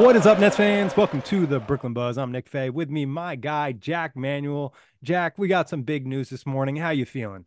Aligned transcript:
What 0.00 0.16
is 0.16 0.24
up, 0.24 0.38
Nets 0.38 0.56
fans? 0.56 0.96
Welcome 0.96 1.20
to 1.20 1.46
the 1.46 1.60
Brooklyn 1.60 1.92
Buzz. 1.92 2.16
I'm 2.16 2.32
Nick 2.32 2.48
Fay. 2.48 2.70
With 2.70 2.88
me, 2.88 3.04
my 3.04 3.36
guy 3.36 3.72
Jac 3.72 4.16
Manuell. 4.16 4.72
Jack, 5.02 5.36
we 5.36 5.46
got 5.46 5.68
some 5.68 5.82
big 5.82 6.06
news 6.06 6.30
this 6.30 6.46
morning. 6.46 6.76
How 6.76 6.88
you 6.88 7.04
feeling? 7.04 7.44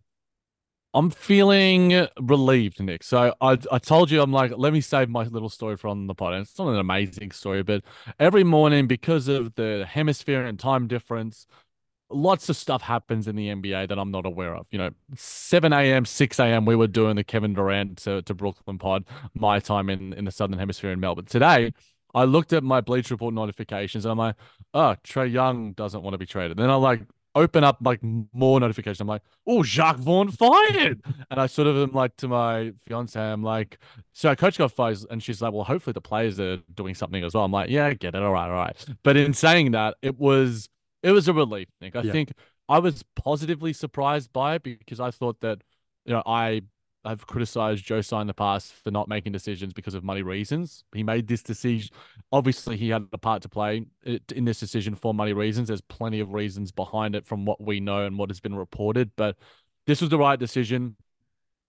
I'm 0.93 1.09
feeling 1.09 2.07
relieved, 2.21 2.79
Nick. 2.79 3.01
So 3.01 3.33
I 3.41 3.57
I 3.71 3.79
told 3.79 4.11
you 4.11 4.21
I'm 4.21 4.31
like, 4.31 4.51
let 4.55 4.71
me 4.71 4.81
save 4.81 5.09
my 5.09 5.23
little 5.23 5.49
story 5.49 5.77
from 5.77 6.05
the 6.05 6.13
pod. 6.13 6.35
It's 6.35 6.59
not 6.59 6.67
an 6.67 6.77
amazing 6.77 7.31
story, 7.31 7.63
but 7.63 7.81
every 8.19 8.43
morning 8.43 8.85
because 8.85 9.27
of 9.27 9.55
the 9.55 9.87
hemisphere 9.89 10.45
and 10.45 10.59
time 10.59 10.87
difference, 10.87 11.47
lots 12.11 12.49
of 12.49 12.55
stuff 12.55 12.83
happens 12.83 13.27
in 13.27 13.35
the 13.35 13.47
NBA 13.47 13.89
that 13.89 13.97
I'm 13.97 14.11
not 14.11 14.27
aware 14.27 14.55
of. 14.55 14.67
You 14.69 14.77
know, 14.77 14.91
7 15.15 15.73
a.m., 15.73 16.05
6 16.05 16.39
a.m. 16.39 16.65
we 16.65 16.75
were 16.75 16.85
doing 16.85 17.15
the 17.15 17.23
Kevin 17.23 17.55
Durant 17.55 17.97
to, 18.03 18.21
to 18.21 18.33
Brooklyn 18.35 18.77
pod, 18.77 19.05
my 19.33 19.59
time 19.59 19.89
in, 19.89 20.13
in 20.13 20.25
the 20.25 20.31
Southern 20.31 20.59
Hemisphere 20.59 20.91
in 20.91 20.99
Melbourne. 20.99 21.25
Today, 21.25 21.73
I 22.13 22.25
looked 22.25 22.53
at 22.53 22.63
my 22.63 22.81
Bleach 22.81 23.09
Report 23.11 23.33
notifications 23.33 24.05
and 24.05 24.11
I'm 24.11 24.17
like, 24.17 24.35
oh, 24.73 24.95
Trae 25.03 25.31
Young 25.31 25.73
doesn't 25.73 26.01
want 26.03 26.13
to 26.13 26.17
be 26.17 26.25
traded. 26.25 26.57
Then 26.57 26.69
I 26.69 26.75
like 26.75 27.01
open 27.35 27.63
up 27.63 27.77
like 27.81 27.99
more 28.03 28.59
notifications. 28.59 29.01
I'm 29.01 29.07
like, 29.07 29.23
oh, 29.47 29.63
Jacque 29.63 29.97
Vaughn 29.97 30.29
fired. 30.29 31.01
and 31.31 31.39
I 31.39 31.47
sort 31.47 31.67
of 31.67 31.75
am 31.77 31.91
like 31.93 32.15
to 32.17 32.27
my 32.27 32.73
fiance, 32.85 33.19
I'm 33.19 33.41
like, 33.43 33.79
so 34.11 34.29
our 34.29 34.35
coach 34.35 34.57
got 34.59 34.71
fired. 34.71 34.99
And 35.09 35.21
she's 35.23 35.41
like, 35.41 35.51
well, 35.53 35.63
hopefully 35.63 35.93
the 35.93 36.01
players 36.01 36.39
are 36.39 36.57
doing 36.75 36.93
something 36.93 37.23
as 37.23 37.33
well. 37.33 37.43
I'm 37.45 37.51
like, 37.51 37.69
yeah, 37.69 37.87
I 37.87 37.93
get 37.95 38.13
it. 38.15 38.21
All 38.21 38.31
right, 38.31 38.45
all 38.47 38.53
right. 38.53 38.85
But 39.03 39.17
in 39.17 39.33
saying 39.33 39.71
that, 39.71 39.95
it 40.01 40.17
was 40.19 40.69
it 41.01 41.11
was 41.11 41.27
a 41.27 41.33
relief, 41.33 41.67
Nick. 41.81 41.95
I 41.95 42.01
Yeah. 42.01 42.11
think 42.11 42.31
I 42.69 42.79
was 42.79 43.03
positively 43.15 43.73
surprised 43.73 44.31
by 44.31 44.55
it 44.55 44.63
because 44.63 44.99
I 44.99 45.11
thought 45.11 45.41
that, 45.41 45.61
you 46.05 46.13
know, 46.13 46.23
I 46.25 46.61
I've 47.05 47.27
criticized 47.27 47.83
Joe 47.83 48.01
Tsai 48.01 48.21
in 48.21 48.27
the 48.27 48.33
past 48.33 48.71
for 48.71 48.89
not 48.89 49.09
making 49.09 49.33
decisions 49.33 49.73
because 49.73 49.93
of 49.93 50.03
money 50.03 50.21
reasons. 50.21 50.85
He 50.93 51.03
made 51.03 51.27
this 51.27 51.43
decision. 51.43 51.89
Obviously, 52.31 52.77
he 52.77 52.89
had 52.89 53.07
a 53.11 53.17
part 53.17 53.41
to 53.41 53.49
play 53.49 53.85
in 54.05 54.45
this 54.45 54.59
decision 54.59 54.95
for 54.95 55.13
money 55.13 55.33
reasons. 55.33 55.67
There's 55.67 55.81
plenty 55.81 56.21
of 56.21 56.33
reasons 56.33 56.71
behind 56.71 57.15
it 57.15 57.25
from 57.25 57.45
what 57.45 57.61
we 57.61 57.79
know 57.81 58.05
and 58.05 58.17
what 58.17 58.29
has 58.29 58.39
been 58.39 58.55
reported, 58.55 59.11
but 59.17 59.35
this 59.85 59.99
was 59.99 60.09
the 60.09 60.17
right 60.17 60.39
decision. 60.39 60.95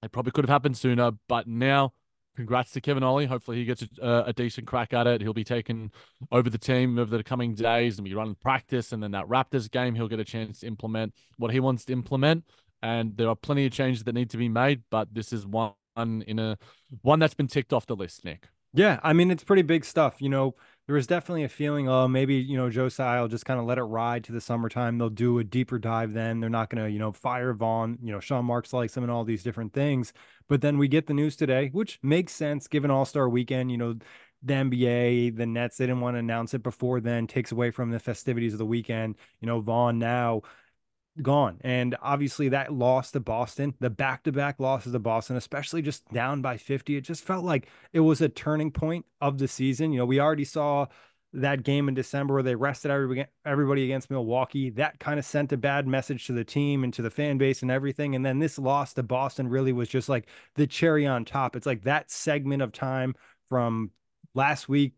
It 0.05 0.13
probably 0.13 0.33
could 0.33 0.45
have 0.45 0.51
happened 0.51 0.77
sooner, 0.77 1.11
but 1.29 1.49
now, 1.49 1.95
congrats 2.37 2.71
to 2.73 2.81
Kevin 2.81 3.03
Ollie. 3.03 3.27
Hopefully, 3.27 3.57
he 3.57 3.65
gets 3.65 3.83
a, 4.01 4.25
a 4.27 4.33
decent 4.33 4.69
crack 4.69 4.93
at 4.93 5.07
it. 5.09 5.21
He'll 5.21 5.33
be 5.33 5.45
taking 5.45 5.91
over 6.31 6.49
the 6.49 6.59
team 6.59 6.99
over 6.99 7.17
the 7.17 7.25
coming 7.25 7.55
days 7.55 7.99
and 7.99 8.05
be 8.05 8.15
running 8.15 8.37
practice, 8.37 8.93
and 8.93 9.03
then 9.03 9.11
that 9.13 9.27
Raptors 9.27 9.69
game, 9.69 9.97
he'll 9.97 10.09
get 10.09 10.21
a 10.21 10.25
chance 10.25 10.61
to 10.61 10.67
implement 10.69 11.13
what 11.39 11.51
he 11.51 11.59
wants 11.59 11.85
to 11.87 11.93
implement 11.93 12.45
and 12.85 13.17
there 13.17 13.29
are 13.29 13.35
plenty 13.35 13.65
of 13.65 13.73
changes 13.73 14.05
that 14.05 14.15
need 14.15 14.31
to 14.31 14.37
be 14.37 14.49
made, 14.49 14.83
but 14.91 15.13
this 15.13 15.33
is 15.33 15.47
one 15.47 15.73
in 15.97 16.39
a 16.39 16.59
one 17.01 17.19
that's 17.19 17.35
been 17.35 17.49
ticked 17.49 17.73
off 17.73 17.87
the 17.87 17.97
list, 17.97 18.25
Nick. 18.25 18.49
Yeah, 18.75 19.01
I 19.03 19.13
mean, 19.13 19.31
it's 19.31 19.45
pretty 19.45 19.63
big 19.63 19.85
stuff. 19.85 20.21
You 20.21 20.29
know, 20.29 20.55
there 20.87 20.97
was 20.97 21.07
definitely 21.07 21.45
a 21.45 21.49
feeling, 21.49 21.89
oh, 21.89 22.07
maybe, 22.09 22.35
you 22.35 22.57
know, 22.57 22.69
Joe 22.69 22.91
will 22.99 23.29
just 23.29 23.47
kind 23.47 23.59
of 23.59 23.67
let 23.67 23.79
it 23.79 23.85
ride 23.85 24.25
to 24.25 24.33
the 24.33 24.41
summertime. 24.41 24.99
They'll 24.99 25.09
do 25.09 25.39
a 25.39 25.45
deeper 25.45 25.79
dive 25.79 26.13
then. 26.13 26.41
They're 26.41 26.51
not 26.51 26.69
going 26.69 26.85
to, 26.85 26.91
you 26.91 26.99
know, 26.99 27.13
fire 27.13 27.55
Vaughn. 27.55 27.99
You 28.03 28.13
know, 28.13 28.21
Sean 28.21 28.45
Marks 28.45 28.73
likes 28.73 28.97
him 28.97 29.05
and 29.05 29.13
all 29.13 29.25
these 29.25 29.45
different 29.45 29.73
things. 29.73 30.13
But 30.49 30.61
then 30.61 30.77
we 30.77 30.89
get 30.89 31.07
the 31.07 31.15
news 31.15 31.37
today, 31.37 31.71
which 31.73 32.01
makes 32.03 32.35
sense 32.35 32.67
given 32.67 32.91
All 32.91 33.05
Star 33.05 33.29
weekend. 33.29 33.71
You 33.71 33.79
know, 33.79 33.95
the 34.43 34.55
NBA, 34.55 35.37
the 35.37 35.47
Nets, 35.47 35.79
they 35.79 35.87
didn't 35.87 36.03
want 36.03 36.17
to 36.17 36.19
announce 36.19 36.53
it 36.53 36.63
before 36.63 37.01
then, 37.01 37.27
takes 37.29 37.53
away 37.53 37.71
from 37.71 37.91
the 37.91 38.01
festivities 38.01 38.53
of 38.53 38.59
the 38.59 38.67
weekend. 38.67 39.17
You 39.41 39.47
know, 39.47 39.61
Vaughn 39.61 39.99
now 39.99 40.43
gone. 41.23 41.59
And 41.63 41.97
obviously 42.03 42.49
that 42.51 42.73
loss 42.73 43.13
to 43.13 43.21
Boston, 43.21 43.75
the 43.81 43.91
back-to-back 43.91 44.59
losses 44.59 44.93
to 44.93 44.99
Boston, 44.99 45.37
especially 45.37 45.83
just 45.83 46.07
down 46.13 46.43
by 46.43 46.57
50, 46.57 46.97
it 46.97 47.03
just 47.03 47.25
felt 47.25 47.45
like 47.45 47.69
it 47.93 48.01
was 48.01 48.21
a 48.21 48.29
turning 48.29 48.71
point 48.71 49.07
of 49.21 49.39
the 49.39 49.49
season. 49.49 49.93
You 49.93 49.99
know, 49.99 50.07
we 50.07 50.21
already 50.21 50.45
saw 50.45 50.87
that 51.33 51.65
game 51.65 51.89
in 51.89 51.95
December 51.95 52.35
where 52.35 52.43
they 52.43 52.55
rested 52.55 52.91
everybody, 52.91 53.27
everybody 53.45 53.85
against 53.85 54.11
Milwaukee. 54.11 54.71
That 54.71 55.01
kind 55.01 55.19
of 55.19 55.25
sent 55.25 55.53
a 55.53 55.57
bad 55.57 55.87
message 55.87 56.27
to 56.27 56.33
the 56.33 56.45
team 56.45 56.85
and 56.85 56.95
to 56.95 57.03
the 57.03 57.11
fan 57.11 57.39
base 57.39 57.63
and 57.63 57.71
everything. 57.71 58.15
And 58.15 58.25
then 58.25 58.39
this 58.39 58.59
loss 58.59 58.95
to 58.95 59.03
Boston 59.03 59.49
really 59.49 59.73
was 59.73 59.89
just 59.89 60.09
like 60.09 60.29
the 60.55 60.67
cherry 60.67 61.07
on 61.07 61.25
top. 61.25 61.57
It's 61.57 61.67
like 61.67 61.83
that 61.85 62.11
segment 62.11 62.63
of 62.63 62.73
time 62.73 63.15
from 63.49 63.91
last 64.35 64.69
week 64.69 64.95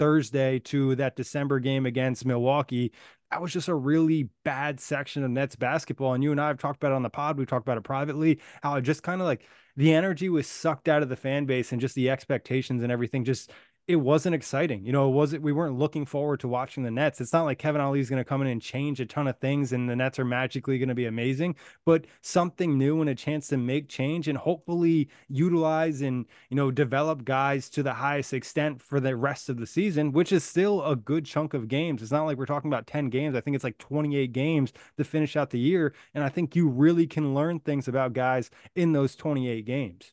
Thursday 0.00 0.58
to 0.58 0.96
that 0.96 1.14
December 1.14 1.60
game 1.60 1.86
against 1.86 2.26
Milwaukee 2.26 2.90
that 3.30 3.40
was 3.40 3.52
just 3.52 3.68
a 3.68 3.74
really 3.74 4.28
bad 4.44 4.80
section 4.80 5.22
of 5.22 5.30
Nets 5.30 5.54
basketball. 5.54 6.14
And 6.14 6.22
you 6.22 6.32
and 6.32 6.40
I 6.40 6.48
have 6.48 6.58
talked 6.58 6.76
about 6.82 6.92
it 6.92 6.96
on 6.96 7.02
the 7.02 7.10
pod. 7.10 7.38
We 7.38 7.46
talked 7.46 7.64
about 7.64 7.78
it 7.78 7.84
privately. 7.84 8.40
How 8.62 8.80
just 8.80 9.02
kind 9.02 9.20
of 9.20 9.26
like 9.26 9.46
the 9.76 9.94
energy 9.94 10.28
was 10.28 10.46
sucked 10.48 10.88
out 10.88 11.02
of 11.02 11.08
the 11.08 11.16
fan 11.16 11.46
base 11.46 11.70
and 11.70 11.80
just 11.80 11.94
the 11.94 12.10
expectations 12.10 12.82
and 12.82 12.90
everything. 12.90 13.24
Just 13.24 13.52
it 13.90 13.96
wasn't 13.96 14.36
exciting. 14.36 14.86
You 14.86 14.92
know, 14.92 15.08
it 15.08 15.12
wasn't. 15.12 15.42
We 15.42 15.50
weren't 15.52 15.76
looking 15.76 16.06
forward 16.06 16.38
to 16.40 16.48
watching 16.48 16.84
the 16.84 16.92
Nets. 16.92 17.20
It's 17.20 17.32
not 17.32 17.42
like 17.42 17.58
Kevin 17.58 17.80
Ollie 17.80 17.98
is 17.98 18.08
going 18.08 18.20
to 18.20 18.28
come 18.28 18.40
in 18.40 18.46
and 18.46 18.62
change 18.62 19.00
a 19.00 19.06
ton 19.06 19.26
of 19.26 19.36
things, 19.40 19.72
and 19.72 19.90
the 19.90 19.96
Nets 19.96 20.20
are 20.20 20.24
magically 20.24 20.78
going 20.78 20.90
to 20.90 20.94
be 20.94 21.06
amazing. 21.06 21.56
But 21.84 22.06
something 22.20 22.78
new 22.78 23.00
and 23.00 23.10
a 23.10 23.16
chance 23.16 23.48
to 23.48 23.56
make 23.56 23.88
change 23.88 24.28
and 24.28 24.38
hopefully 24.38 25.08
utilize 25.28 26.02
and 26.02 26.24
you 26.50 26.56
know 26.56 26.70
develop 26.70 27.24
guys 27.24 27.68
to 27.70 27.82
the 27.82 27.92
highest 27.92 28.32
extent 28.32 28.80
for 28.80 29.00
the 29.00 29.16
rest 29.16 29.48
of 29.48 29.58
the 29.58 29.66
season, 29.66 30.12
which 30.12 30.30
is 30.30 30.44
still 30.44 30.84
a 30.84 30.94
good 30.94 31.24
chunk 31.24 31.52
of 31.52 31.66
games. 31.66 32.00
It's 32.00 32.12
not 32.12 32.26
like 32.26 32.38
we're 32.38 32.46
talking 32.46 32.70
about 32.70 32.86
ten 32.86 33.08
games. 33.10 33.34
I 33.34 33.40
think 33.40 33.56
it's 33.56 33.64
like 33.64 33.78
twenty 33.78 34.16
eight 34.16 34.32
games 34.32 34.72
to 34.98 35.04
finish 35.04 35.34
out 35.34 35.50
the 35.50 35.58
year, 35.58 35.94
and 36.14 36.22
I 36.22 36.28
think 36.28 36.54
you 36.54 36.68
really 36.68 37.08
can 37.08 37.34
learn 37.34 37.58
things 37.58 37.88
about 37.88 38.12
guys 38.12 38.50
in 38.76 38.92
those 38.92 39.16
twenty 39.16 39.48
eight 39.48 39.66
games. 39.66 40.12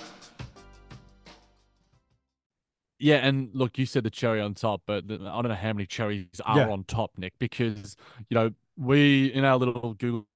Yeah, 3.01 3.15
and 3.17 3.49
look, 3.53 3.77
you 3.79 3.85
said 3.87 4.03
the 4.03 4.11
cherry 4.11 4.39
on 4.39 4.53
top, 4.53 4.83
but 4.85 5.05
I 5.05 5.17
don't 5.17 5.47
know 5.47 5.55
how 5.55 5.73
many 5.73 5.87
cherries 5.87 6.27
are 6.45 6.59
Yeah. 6.59 6.69
on 6.69 6.83
top, 6.83 7.11
Nick, 7.17 7.33
because 7.39 7.95
you 8.29 8.35
know 8.35 8.51
we 8.77 9.33
in 9.33 9.43
our 9.43 9.57
little 9.57 9.95
Google 9.95 10.27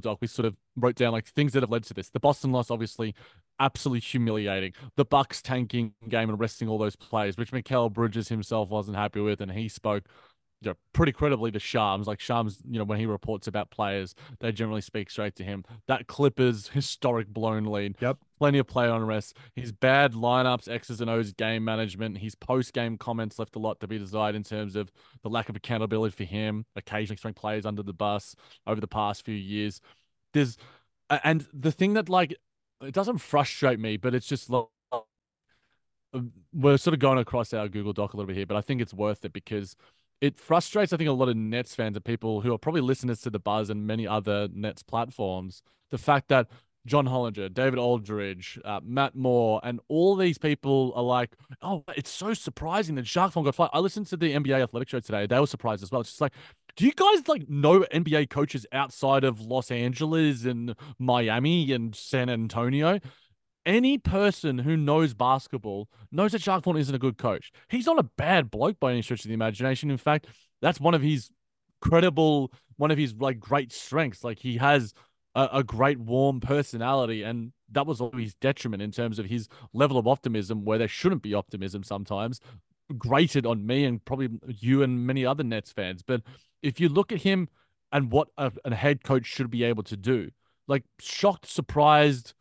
Doc 0.00 0.18
we 0.20 0.26
sort 0.26 0.46
of 0.46 0.56
wrote 0.76 0.96
down 0.96 1.12
like 1.12 1.26
things 1.26 1.52
that 1.52 1.62
have 1.62 1.70
led 1.70 1.84
to 1.84 1.94
this. 1.94 2.10
The 2.10 2.20
Boston 2.20 2.52
loss, 2.52 2.70
obviously, 2.70 3.14
absolutely 3.60 4.00
humiliating. 4.00 4.72
The 4.96 5.04
Bucks 5.04 5.40
tanking 5.42 5.94
game 6.08 6.28
and 6.30 6.38
resting 6.40 6.68
all 6.68 6.78
those 6.78 6.96
players, 6.96 7.36
which 7.36 7.50
Mikal 7.52 7.92
Bridges 7.92 8.28
himself 8.28 8.70
wasn't 8.70 8.96
happy 8.96 9.20
with, 9.20 9.40
and 9.40 9.52
he 9.52 9.68
spoke 9.68 10.04
you 10.62 10.70
know, 10.70 10.76
pretty 10.92 11.12
credibly 11.12 11.50
to 11.50 11.58
Shams. 11.58 12.06
Like 12.06 12.18
Shams, 12.18 12.62
you 12.68 12.78
know, 12.78 12.84
when 12.84 12.98
he 12.98 13.06
reports 13.06 13.46
about 13.46 13.70
players, 13.70 14.14
they 14.40 14.52
generally 14.52 14.80
speak 14.80 15.10
straight 15.10 15.36
to 15.36 15.44
him. 15.44 15.64
That 15.86 16.06
Clippers 16.06 16.68
historic 16.68 17.28
blown 17.28 17.64
lead. 17.64 17.96
Yep. 18.00 18.18
Plenty 18.38 18.58
of 18.58 18.66
player 18.66 18.90
unrest. 18.90 19.36
His 19.54 19.70
bad 19.70 20.14
lineups, 20.14 20.68
X's 20.68 21.00
and 21.00 21.10
O's 21.10 21.32
game 21.32 21.64
management. 21.64 22.18
His 22.18 22.34
post 22.34 22.72
game 22.72 22.96
comments 22.96 23.38
left 23.38 23.56
a 23.56 23.58
lot 23.58 23.80
to 23.80 23.86
be 23.86 23.98
desired 23.98 24.34
in 24.34 24.42
terms 24.42 24.76
of 24.76 24.90
the 25.22 25.28
lack 25.28 25.48
of 25.48 25.56
accountability 25.56 26.14
for 26.16 26.24
him, 26.24 26.64
occasionally 26.74 27.16
throwing 27.16 27.34
players 27.34 27.66
under 27.66 27.82
the 27.82 27.92
bus 27.92 28.34
over 28.66 28.80
the 28.80 28.88
past 28.88 29.24
few 29.24 29.34
years. 29.34 29.80
There's, 30.32 30.56
and 31.10 31.46
the 31.52 31.72
thing 31.72 31.94
that 31.94 32.08
like, 32.08 32.34
it 32.82 32.92
doesn't 32.92 33.18
frustrate 33.18 33.78
me, 33.78 33.96
but 33.96 34.14
it's 34.14 34.26
just 34.26 34.50
like, 34.50 34.66
um, 36.12 36.32
we're 36.52 36.76
sort 36.76 36.94
of 36.94 37.00
going 37.00 37.18
across 37.18 37.52
our 37.52 37.68
Google 37.68 37.92
Doc 37.92 38.14
a 38.14 38.16
little 38.16 38.26
bit 38.26 38.36
here, 38.36 38.46
but 38.46 38.56
I 38.56 38.60
think 38.60 38.80
it's 38.80 38.94
worth 38.94 39.24
it 39.24 39.32
because 39.32 39.76
it 40.20 40.38
frustrates, 40.38 40.92
I 40.92 40.96
think, 40.96 41.08
a 41.08 41.12
lot 41.12 41.28
of 41.28 41.36
Nets 41.36 41.74
fans 41.74 41.96
and 41.96 42.04
people 42.04 42.40
who 42.40 42.52
are 42.52 42.58
probably 42.58 42.80
listeners 42.80 43.20
to 43.22 43.30
the 43.30 43.38
Buzz 43.38 43.70
and 43.70 43.86
many 43.86 44.06
other 44.06 44.48
Nets 44.52 44.82
platforms. 44.82 45.62
The 45.90 45.98
fact 45.98 46.28
that 46.28 46.48
John 46.86 47.06
Hollinger, 47.06 47.52
David 47.52 47.78
Aldridge, 47.78 48.58
uh, 48.64 48.80
Matt 48.82 49.14
Moore, 49.16 49.60
and 49.64 49.80
all 49.88 50.16
these 50.16 50.38
people 50.38 50.92
are 50.94 51.02
like, 51.02 51.36
oh, 51.60 51.84
it's 51.96 52.10
so 52.10 52.32
surprising 52.32 52.94
that 52.94 53.02
Jacque 53.02 53.32
Vaughn 53.32 53.44
got 53.44 53.56
fired. 53.56 53.70
I 53.72 53.80
listened 53.80 54.06
to 54.08 54.16
the 54.16 54.32
NBA 54.32 54.62
Athletic 54.62 54.88
Show 54.88 55.00
today. 55.00 55.26
They 55.26 55.38
were 55.38 55.46
surprised 55.46 55.82
as 55.82 55.90
well. 55.90 56.00
It's 56.00 56.10
just 56.10 56.20
like, 56.20 56.32
do 56.76 56.86
you 56.86 56.92
guys 56.92 57.26
like 57.26 57.48
know 57.48 57.80
NBA 57.92 58.30
coaches 58.30 58.66
outside 58.72 59.24
of 59.24 59.40
Los 59.40 59.70
Angeles 59.70 60.44
and 60.44 60.76
Miami 60.98 61.72
and 61.72 61.94
San 61.94 62.30
Antonio? 62.30 63.00
Any 63.66 63.98
person 63.98 64.58
who 64.58 64.76
knows 64.76 65.12
basketball 65.12 65.88
knows 66.12 66.30
that 66.32 66.42
Jacque 66.42 66.62
Vaughn 66.62 66.76
isn't 66.76 66.94
a 66.94 67.00
good 67.00 67.18
coach. 67.18 67.50
He's 67.68 67.86
not 67.86 67.98
a 67.98 68.04
bad 68.04 68.48
bloke 68.48 68.78
by 68.78 68.92
any 68.92 69.02
stretch 69.02 69.24
of 69.24 69.28
the 69.28 69.34
imagination. 69.34 69.90
In 69.90 69.96
fact, 69.96 70.28
that's 70.62 70.80
one 70.80 70.94
of 70.94 71.02
his 71.02 71.30
credible, 71.80 72.52
one 72.76 72.92
of 72.92 72.96
his 72.96 73.14
like 73.16 73.40
great 73.40 73.72
strengths. 73.72 74.22
Like 74.22 74.38
he 74.38 74.58
has 74.58 74.94
a, 75.34 75.48
a 75.54 75.64
great 75.64 75.98
warm 75.98 76.38
personality, 76.38 77.24
and 77.24 77.52
that 77.72 77.86
was 77.86 78.00
all 78.00 78.12
his 78.12 78.36
detriment 78.36 78.82
in 78.84 78.92
terms 78.92 79.18
of 79.18 79.26
his 79.26 79.48
level 79.72 79.98
of 79.98 80.06
optimism, 80.06 80.64
where 80.64 80.78
there 80.78 80.86
shouldn't 80.86 81.22
be 81.22 81.34
optimism 81.34 81.82
sometimes. 81.82 82.40
Grated 82.96 83.46
on 83.46 83.66
me 83.66 83.84
and 83.84 84.04
probably 84.04 84.28
you 84.46 84.84
and 84.84 85.04
many 85.04 85.26
other 85.26 85.42
Nets 85.42 85.72
fans. 85.72 86.04
But 86.04 86.22
if 86.62 86.78
you 86.78 86.88
look 86.88 87.10
at 87.10 87.22
him 87.22 87.48
and 87.90 88.12
what 88.12 88.28
a, 88.38 88.52
a 88.64 88.76
head 88.76 89.02
coach 89.02 89.26
should 89.26 89.50
be 89.50 89.64
able 89.64 89.82
to 89.82 89.96
do, 89.96 90.30
like 90.68 90.84
shocked, 91.00 91.46
surprised, 91.46 92.34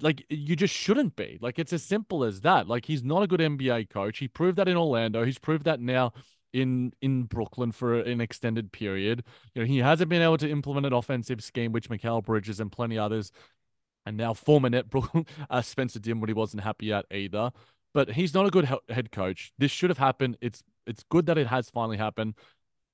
like 0.00 0.24
you 0.28 0.56
just 0.56 0.74
shouldn't 0.74 1.16
be. 1.16 1.38
Like 1.40 1.58
it's 1.58 1.72
as 1.72 1.82
simple 1.82 2.24
as 2.24 2.40
that. 2.42 2.68
Like 2.68 2.84
he's 2.86 3.02
not 3.02 3.22
a 3.22 3.26
good 3.26 3.40
NBA 3.40 3.90
coach. 3.90 4.18
He 4.18 4.28
proved 4.28 4.58
that 4.58 4.68
in 4.68 4.76
Orlando. 4.76 5.24
He's 5.24 5.38
proved 5.38 5.64
that 5.64 5.80
now 5.80 6.12
in 6.52 6.92
in 7.00 7.24
Brooklyn 7.24 7.72
for 7.72 8.00
an 8.00 8.20
extended 8.20 8.72
period. 8.72 9.24
You 9.54 9.62
know, 9.62 9.66
he 9.66 9.78
hasn't 9.78 10.10
been 10.10 10.22
able 10.22 10.38
to 10.38 10.50
implement 10.50 10.86
an 10.86 10.92
offensive 10.92 11.42
scheme, 11.42 11.72
which 11.72 11.88
Mikal 11.88 12.24
Bridges 12.24 12.60
and 12.60 12.70
plenty 12.70 12.98
others, 12.98 13.32
and 14.06 14.16
now 14.16 14.34
former 14.34 14.70
net 14.70 14.90
Brooklyn 14.90 15.26
uh, 15.50 15.62
Spencer 15.62 15.98
Dinwiddie 15.98 16.32
wasn't 16.32 16.62
happy 16.62 16.92
at 16.92 17.06
either. 17.12 17.50
But 17.92 18.10
he's 18.10 18.34
not 18.34 18.46
a 18.46 18.50
good 18.50 18.66
he- 18.66 18.94
head 18.94 19.10
coach. 19.10 19.52
This 19.58 19.72
should 19.72 19.90
have 19.90 19.98
happened. 19.98 20.36
It's 20.40 20.62
it's 20.86 21.04
good 21.10 21.26
that 21.26 21.38
it 21.38 21.46
has 21.46 21.70
finally 21.70 21.96
happened. 21.96 22.34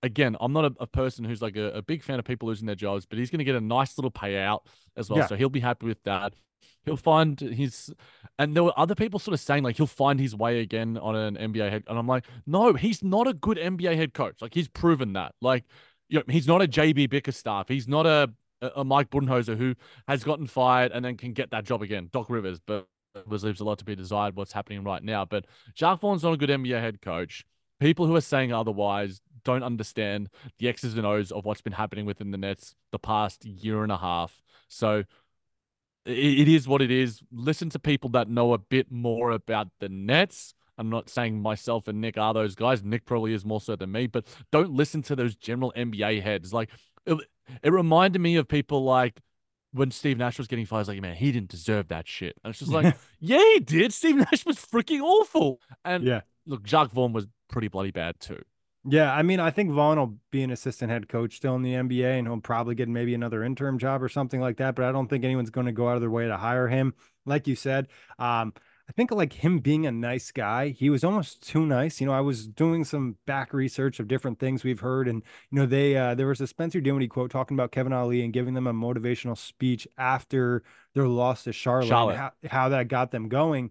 Again, 0.07 0.37
I'm 0.41 0.53
not 0.53 0.65
a, 0.65 0.73
a 0.81 0.87
person 0.87 1.25
who's 1.25 1.43
like 1.43 1.57
a, 1.57 1.73
a 1.73 1.83
big 1.83 2.03
fan 2.03 2.19
of 2.19 2.25
people 2.25 2.49
losing 2.49 2.67
their 2.67 2.77
jobs, 2.77 3.07
but 3.07 3.19
he's 3.19 3.31
going 3.31 3.41
to 3.41 3.45
get 3.45 3.57
a 3.57 3.61
nice 3.61 3.99
little 3.99 4.11
payout 4.11 4.61
as 4.97 5.11
well. 5.11 5.19
Yeah. 5.19 5.27
So 5.27 5.37
he'll 5.37 5.49
be 5.49 5.61
happy 5.61 5.87
with 5.87 6.03
that. 6.05 6.33
He'll 6.85 6.97
find 6.97 7.39
his, 7.41 7.93
and 8.39 8.55
there 8.55 8.63
were 8.63 8.79
other 8.79 8.95
people 8.95 9.19
sort 9.19 9.35
of 9.35 9.41
saying 9.41 9.65
like 9.65 9.77
he'll 9.77 9.89
find 9.89 10.21
his 10.21 10.37
way 10.37 10.61
again 10.61 10.97
on 10.97 11.17
an 11.17 11.37
NBA 11.37 11.69
head, 11.71 11.85
and 11.89 11.99
I'm 11.99 12.07
like, 12.07 12.25
no, 12.47 12.75
he's 12.75 13.03
not 13.03 13.27
a 13.27 13.35
good 13.35 13.59
NBA 13.59 13.97
head 13.97 14.15
coach. 14.15 14.41
Like 14.41 14.55
he's 14.55 14.69
proven 14.69 15.15
that. 15.15 15.35
Like, 15.41 15.65
you 16.09 16.21
know, 16.21 16.25
he's 16.29 16.47
not 16.47 16.63
a 16.63 16.69
JB 16.69 17.11
Bickerstaff. 17.11 17.69
He's 17.69 17.89
not 17.89 18.07
a 18.07 18.33
a 18.63 18.85
Mike 18.85 19.11
Budenholzer 19.11 19.57
who 19.57 19.75
has 20.09 20.25
gotten 20.25 20.47
fired 20.47 20.93
and 20.93 21.05
then 21.05 21.17
can 21.17 21.33
get 21.33 21.51
that 21.51 21.65
job 21.65 21.83
again. 21.83 22.09
Doc 22.13 22.31
Rivers, 22.31 22.59
but 22.67 22.87
Rivers 23.15 23.45
leaves 23.45 23.61
a 23.61 23.65
lot 23.65 23.79
to 23.79 23.85
be 23.85 23.95
desired. 23.95 24.37
What's 24.37 24.53
happening 24.53 24.83
right 24.85 25.03
now, 25.03 25.25
but 25.25 25.47
Jacque 25.75 26.01
Vaughn's 26.01 26.23
not 26.23 26.33
a 26.33 26.37
good 26.37 26.49
NBA 26.49 26.81
head 26.81 27.03
coach. 27.03 27.45
People 27.81 28.07
who 28.07 28.17
are 28.17 28.23
saying 28.23 28.53
otherwise 28.53 29.21
don't 29.47 29.63
understand 29.63 30.29
the 30.59 30.69
X's 30.69 30.97
and 30.99 31.07
O's 31.07 31.31
of 31.33 31.45
what's 31.45 31.63
been 31.63 31.73
happening 31.73 32.05
within 32.05 32.33
the 32.33 32.39
Nets 32.39 32.75
the 32.93 32.99
past 32.99 33.45
year 33.45 33.83
and 33.83 33.93
a 33.93 33.97
half. 33.97 34.43
So 34.69 35.05
it, 36.05 36.41
it 36.41 36.49
is 36.49 36.69
what 36.69 36.83
it 36.83 36.91
is. 36.91 37.23
Listen 37.33 37.71
to 37.71 37.79
people 37.79 38.11
that 38.11 38.29
know 38.29 38.53
a 38.53 38.59
bit 38.59 38.91
more 38.91 39.31
about 39.31 39.69
the 39.81 39.89
Nets. 39.89 40.53
I'm 40.79 40.91
not 40.91 41.09
saying 41.09 41.41
myself 41.41 41.89
and 41.89 42.01
Nick 42.01 42.19
are 42.19 42.35
those 42.35 42.55
guys. 42.55 42.83
Nick 42.83 43.07
probably 43.07 43.33
is 43.33 43.45
more 43.45 43.61
so 43.61 43.77
than 43.77 43.93
me, 43.93 44.07
but 44.07 44.27
don't 44.53 44.73
listen 44.73 45.01
to 45.03 45.17
those 45.17 45.35
general 45.35 45.73
NBA 45.77 46.23
heads. 46.23 46.53
Like 46.53 46.69
it, 47.07 47.17
it 47.63 47.73
reminded 47.73 48.21
me 48.21 48.37
of 48.37 48.47
people 48.49 48.85
like 48.85 49.21
when 49.73 49.91
Steve 49.91 50.19
Nash 50.19 50.39
was 50.39 50.47
getting 50.49 50.67
fired. 50.67 50.79
I 50.79 50.81
was 50.81 50.89
like, 50.89 51.01
man, 51.01 51.17
he 51.17 51.33
didn't 51.33 51.49
deserve 51.49 51.89
that 51.89 52.07
shit. 52.07 52.37
And 52.45 52.51
it's 52.51 52.59
just 52.59 52.73
like, 52.73 52.97
yeah, 53.21 53.39
he 53.55 53.61
did. 53.61 53.93
Steve 53.95 54.17
Nash 54.17 54.45
was 54.45 54.57
freaking 54.57 55.01
awful. 55.01 55.61
And 55.85 56.05
Yeah. 56.05 56.21
look, 56.47 56.63
Jacque 56.63 56.91
Vaughn 56.91 57.13
was 57.13 57.27
pretty 57.49 57.69
bloody 57.69 57.91
bad 57.91 58.21
too. 58.21 58.43
Yeah, 58.89 59.13
I 59.13 59.23
mean, 59.23 59.41
I 59.41 59.51
think 59.51 59.73
Vaughn 59.73 59.99
will 59.99 60.17
be 60.31 60.43
an 60.43 60.51
assistant 60.53 60.93
head 60.93 61.09
coach 61.09 61.37
still 61.37 61.57
in 61.57 61.63
the 61.63 61.75
NBA, 61.75 62.19
and 62.19 62.27
he'll 62.27 62.41
probably 62.41 62.77
get 62.77 62.89
maybe 62.89 63.15
another 63.15 63.43
interim 63.43 63.79
job 63.79 64.03
or 64.03 64.09
something 64.09 64.41
like 64.41 64.59
that. 64.59 64.77
But 64.77 64.85
I 64.85 64.93
don't 64.93 65.09
think 65.09 65.25
anyone's 65.25 65.51
going 65.51 65.67
to 65.67 65.73
go 65.73 65.89
out 65.89 65.97
of 65.97 66.01
their 66.01 66.11
way 66.11 66.29
to 66.29 66.37
hire 66.37 66.69
him. 66.69 66.95
Like 67.25 67.49
you 67.49 67.57
said, 67.57 67.89
um, 68.21 68.53
I 68.89 68.93
think 68.93 69.11
like 69.11 69.33
him 69.33 69.59
being 69.59 69.87
a 69.87 69.91
nice 69.91 70.31
guy, 70.31 70.69
he 70.69 70.91
was 70.91 71.03
almost 71.03 71.43
too 71.43 71.67
nice. 71.67 72.01
You 72.01 72.07
know, 72.07 72.13
I 72.13 72.21
was 72.21 72.47
doing 72.47 72.85
some 72.85 73.17
back 73.27 73.53
research 73.53 73.99
of 73.99 74.07
different 74.07 74.39
things 74.39 74.63
we've 74.63 74.79
heard, 74.79 75.09
and 75.09 75.23
you 75.51 75.59
know, 75.59 75.67
they 75.67 75.97
uh, 75.97 76.15
there 76.15 76.29
was 76.29 76.41
a 76.41 76.47
Spencer 76.47 76.81
Dinwiddie 76.81 77.09
quote 77.09 77.33
talking 77.33 77.57
about 77.57 77.73
Kevin 77.73 77.93
Ollie 77.93 78.23
and 78.23 78.33
giving 78.33 78.55
them 78.55 78.69
a 78.69 78.73
motivational 78.73 79.37
speech 79.37 79.89
after 79.99 80.63
their 80.95 81.09
loss 81.09 81.43
to 81.45 81.53
Charlotte, 81.53 81.89
Charlotte. 81.89 82.17
How, 82.17 82.33
how 82.49 82.69
that 82.69 82.87
got 82.87 83.11
them 83.11 83.29
going. 83.29 83.71